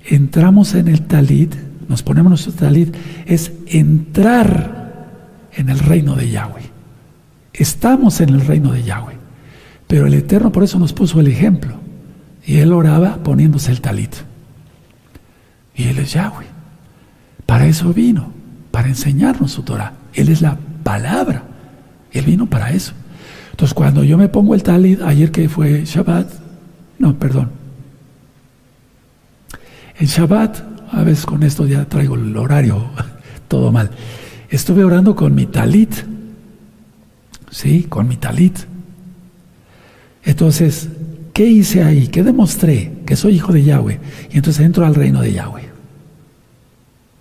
[0.04, 1.54] entramos en el talit,
[1.88, 2.94] nos ponemos nuestro talit,
[3.26, 5.08] es entrar
[5.54, 6.62] en el reino de Yahweh.
[7.52, 9.16] Estamos en el reino de Yahweh.
[9.86, 11.74] Pero el Eterno por eso nos puso el ejemplo.
[12.46, 14.14] Y él oraba poniéndose el talit.
[15.74, 16.46] Y él es Yahweh.
[17.46, 18.32] Para eso vino,
[18.70, 19.94] para enseñarnos su Torah.
[20.14, 21.42] Él es la palabra.
[22.12, 22.92] Él vino para eso.
[23.50, 26.28] Entonces, cuando yo me pongo el talit, ayer que fue Shabbat,
[26.98, 27.57] no, perdón.
[29.98, 32.90] En Shabbat, a veces con esto ya traigo el horario
[33.48, 33.90] todo mal.
[34.48, 35.92] Estuve orando con mi talit.
[37.50, 38.58] Sí, con mi talit.
[40.24, 40.88] Entonces,
[41.32, 42.08] ¿qué hice ahí?
[42.08, 42.92] ¿Qué demostré?
[43.06, 44.00] Que soy hijo de Yahweh.
[44.30, 45.68] Y entonces entro al reino de Yahweh.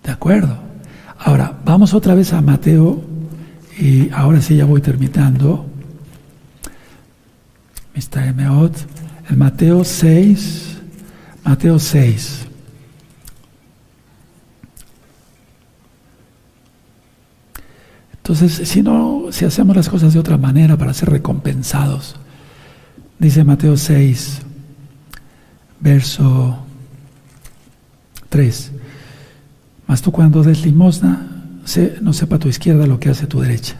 [0.04, 0.58] ¿De acuerdo?
[1.20, 3.04] Ahora, vamos otra vez a Mateo,
[3.80, 5.66] y ahora sí ya voy terminando.
[7.96, 8.34] Mr.
[8.34, 8.74] Meot,
[9.30, 10.78] el Mateo 6,
[11.44, 12.47] Mateo 6.
[18.28, 22.18] Entonces, si no, si hacemos las cosas de otra manera para ser recompensados,
[23.20, 24.42] Dice Mateo 6,
[25.80, 26.58] verso
[28.28, 28.72] 3.
[29.88, 31.26] Mas tú cuando des limosna,
[32.02, 33.78] no sepa tu izquierda lo que hace tu derecha.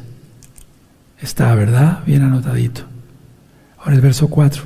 [1.22, 2.04] Está, ¿verdad?
[2.06, 2.84] Bien anotadito.
[3.80, 4.64] Ahora el verso 4.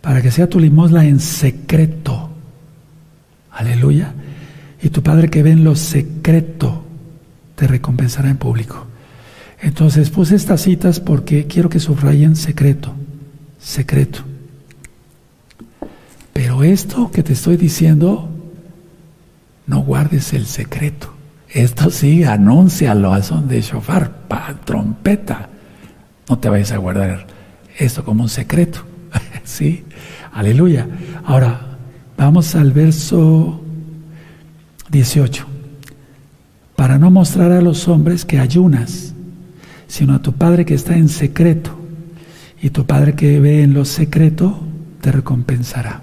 [0.00, 2.30] Para que sea tu limosna en secreto.
[3.50, 4.14] Aleluya.
[4.80, 6.85] Y tu Padre que ve en lo secreto
[7.56, 8.86] te recompensará en público.
[9.60, 12.92] Entonces puse estas citas porque quiero que subrayen secreto.
[13.58, 14.20] Secreto.
[16.32, 18.28] Pero esto que te estoy diciendo
[19.66, 21.12] no guardes el secreto.
[21.48, 25.48] Esto sí, anúncialo a son de shofar, pa, trompeta.
[26.28, 27.26] No te vayas a guardar
[27.78, 28.80] esto como un secreto.
[29.44, 29.84] sí,
[30.32, 30.86] aleluya.
[31.24, 31.78] Ahora,
[32.16, 33.60] vamos al verso
[34.90, 35.55] 18.
[36.76, 39.14] Para no mostrar a los hombres que ayunas,
[39.88, 41.70] sino a tu Padre que está en secreto.
[42.60, 44.60] Y tu Padre que ve en lo secreto
[45.00, 46.02] te recompensará.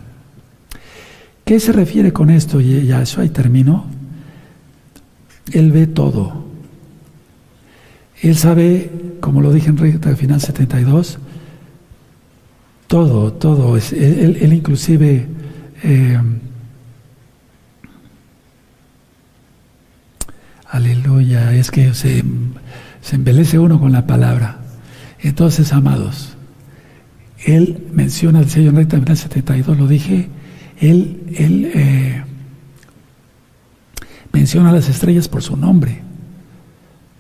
[1.46, 3.26] ¿Qué se refiere con esto, Yahshua?
[3.26, 3.86] Y termino.
[5.52, 6.46] Él ve todo.
[8.22, 8.90] Él sabe,
[9.20, 11.20] como lo dije en Recta Final 72,
[12.88, 13.76] todo, todo.
[13.78, 15.28] Él, él inclusive
[15.84, 16.20] eh,
[20.74, 22.24] aleluya, es que se,
[23.02, 24.58] se embelece uno con la palabra.
[25.20, 26.36] Entonces, amados,
[27.46, 30.30] él menciona el sello en Recta Final 72, lo dije,
[30.80, 32.24] él, él eh,
[34.32, 36.02] menciona a las estrellas por su nombre.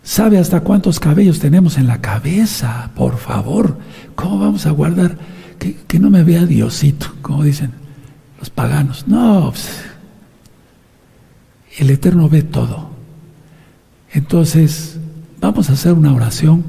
[0.02, 2.90] ¿Sabe hasta cuántos cabellos tenemos en la cabeza?
[2.96, 3.78] Por favor,
[4.16, 5.18] ¿cómo vamos a guardar
[5.60, 7.72] que, no me vea Diosito, como dicen
[8.40, 9.08] los paganos?
[9.08, 9.70] No, pues,
[11.78, 12.93] el Eterno ve todo.
[14.14, 15.00] Entonces,
[15.42, 16.64] vamos a hacer una oración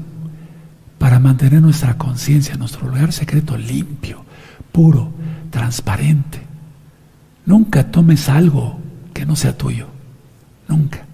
[0.97, 4.23] para mantener nuestra conciencia, nuestro lugar secreto limpio,
[4.71, 5.11] puro,
[5.51, 6.39] transparente.
[7.45, 8.79] Nunca tomes algo
[9.13, 9.85] que no sea tuyo.
[10.67, 11.05] Nunca.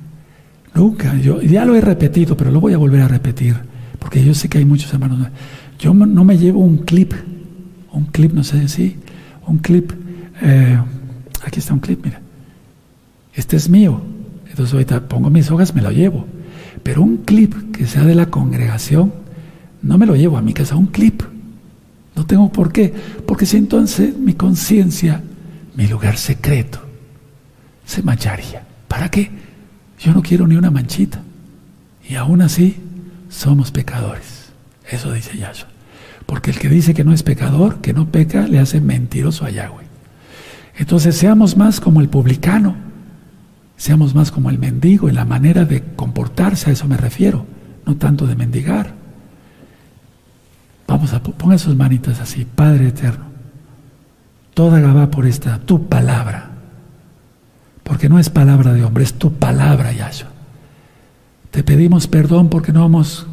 [0.74, 1.16] Nunca.
[1.18, 3.58] Yo ya lo he repetido, pero lo voy a volver a repetir,
[4.00, 5.28] porque yo sé que hay muchos hermanos.
[5.78, 7.14] Yo no me llevo un clip,
[7.92, 8.96] un clip, no sé si,
[9.48, 9.92] un clip.
[10.42, 10.80] Eh,
[11.44, 12.22] aquí está un clip, mira.
[13.34, 14.02] Este es mío.
[14.62, 16.28] Entonces ahorita pongo mis hojas, me lo llevo.
[16.84, 19.12] Pero un clip que sea de la congregación,
[19.82, 21.24] no me lo llevo a mi casa, un clip.
[22.16, 22.94] No tengo por qué,
[23.26, 25.24] porque si entonces mi conciencia
[25.76, 26.80] mi lugar secreto
[27.88, 28.64] se mancharía.
[28.88, 29.32] ¿Para qué?
[29.98, 31.24] Yo no quiero ni una manchita.
[32.08, 32.76] Y aún así
[33.30, 34.52] somos pecadores.
[34.92, 35.70] Eso dice Yahshua.
[36.28, 39.50] Porque el que dice que no es pecador, que no peca, le hace mentiroso a
[39.50, 39.86] Yahweh.
[40.78, 42.91] Entonces seamos más como el publicano,
[43.82, 47.48] seamos más como el mendigo en la manera de comportarse, a eso me refiero,
[47.84, 48.94] no tanto de mendigar.
[50.88, 53.26] Vamos a poner sus manitas así, Padre eterno.
[54.54, 56.52] Toda Gabá por esta, tu palabra.
[57.82, 60.30] Porque no es palabra de hombre, es tu palabra, Yahshua.
[61.50, 63.26] Te pedimos perdón porque no hemos,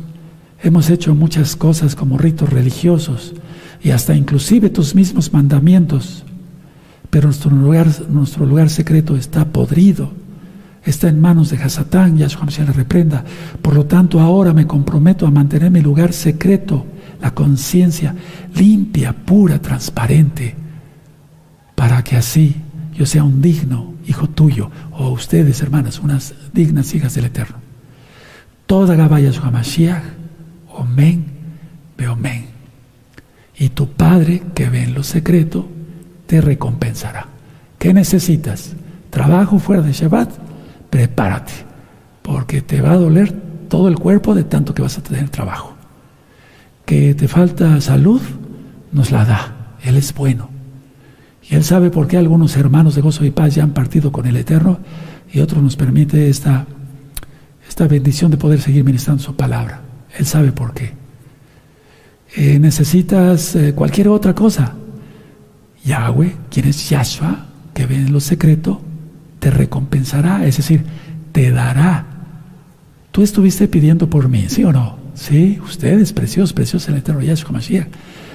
[0.62, 3.35] hemos hecho muchas cosas como ritos religiosos
[3.83, 6.25] y hasta inclusive tus mismos mandamientos.
[7.11, 10.11] Pero nuestro lugar, nuestro lugar secreto está podrido,
[10.90, 13.24] está en manos de Hasatán, Yahshua se le reprenda.
[13.60, 16.86] Por lo tanto, ahora me comprometo a mantener mi lugar secreto,
[17.20, 18.15] la conciencia
[18.55, 20.69] limpia, pura, transparente
[21.78, 22.56] para que así
[22.93, 27.59] yo sea un digno hijo tuyo, o ustedes, hermanas, unas dignas hijas del Eterno.
[28.66, 30.02] Toda Gabaya su Hamashiach,
[30.70, 31.24] Omen,
[31.97, 32.47] Beomen.
[33.56, 35.69] Y tu Padre que ve en lo secreto,
[36.27, 37.28] te recompensará.
[37.78, 38.73] ¿Qué necesitas?
[39.10, 40.48] ¿Trabajo fuera de Shabbat?
[40.90, 41.52] Prepárate,
[42.23, 43.32] porque te va a doler
[43.69, 45.74] todo el cuerpo de tanto que vas a tener trabajo.
[46.85, 48.20] ¿Que te falta salud?
[48.93, 49.77] Nos la da.
[49.82, 50.48] Él es bueno.
[51.48, 54.27] Y Él sabe por qué algunos hermanos de gozo y paz ya han partido con
[54.27, 54.78] el Eterno
[55.32, 56.66] y otros nos permite esta,
[57.69, 59.82] esta bendición de poder seguir ministrando su palabra.
[60.19, 60.93] Él sabe por qué.
[62.36, 64.74] Eh, necesitas eh, cualquier otra cosa.
[65.85, 68.82] Yahweh, quien es Yahshua, que ve en lo secreto,
[69.39, 70.85] te recompensará, es decir,
[71.32, 72.06] te dará.
[73.12, 74.97] Tú estuviste pidiendo por mí, ¿sí o no?
[75.15, 77.89] Sí, ustedes, preciosos, preciosos el Eterno Yahshua Mashiach.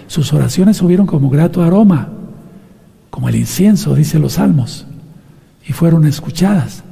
[0.07, 2.09] Sus oraciones subieron como grato aroma
[3.13, 4.87] como el incienso, dice los salmos,
[5.67, 6.83] y fueron escuchadas.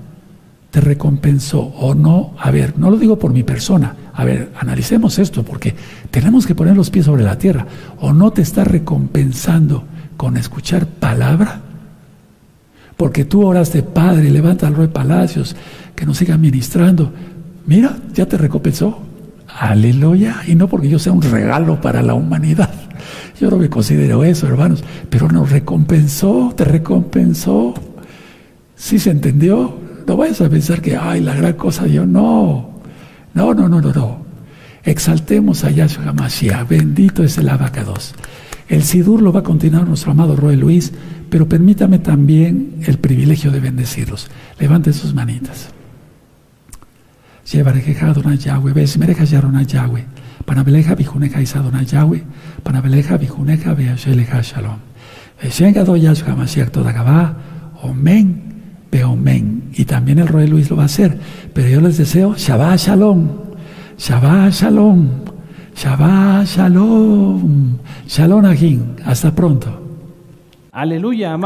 [0.69, 2.35] ¿Te recompensó o no?
[2.37, 3.95] A ver, no lo digo por mi persona.
[4.13, 5.75] A ver, analicemos esto porque
[6.11, 7.65] tenemos que poner los pies sobre la tierra.
[7.99, 9.83] ¿O no te está recompensando
[10.15, 11.63] con escuchar palabra?
[13.01, 15.55] Porque tú oraste, Padre, levanta al Rey Palacios,
[15.95, 17.11] que nos siga ministrando.
[17.65, 18.99] Mira, ya te recompensó.
[19.59, 20.43] Aleluya.
[20.45, 22.69] Y no porque yo sea un regalo para la humanidad.
[23.39, 27.73] Yo no me considero eso, hermanos, pero nos recompensó, te recompensó.
[28.75, 29.79] ¿Sí se entendió?
[30.05, 32.07] No vayas a pensar que, ay, la gran cosa Dios.
[32.07, 32.81] No,
[33.33, 34.17] no, no, no, no, no.
[34.83, 36.67] Exaltemos a Yahshua HaMashiach.
[36.67, 38.13] Bendito es el abacados.
[38.71, 40.93] El Sidur lo va a continuar nuestro amado Roy Luis,
[41.29, 44.29] pero permítame también el privilegio de bendecirlos.
[44.59, 45.71] Levanten sus manitas.
[59.73, 61.19] Y también el Roy Luis lo va a hacer,
[61.53, 63.27] pero yo les deseo Shabbat Shalom,
[63.97, 65.09] Shabbat Shalom,
[65.81, 68.97] Shabbat Shalom, Shalom Agin.
[69.03, 69.67] Hasta pronto.
[70.71, 71.39] Aleluya, amado.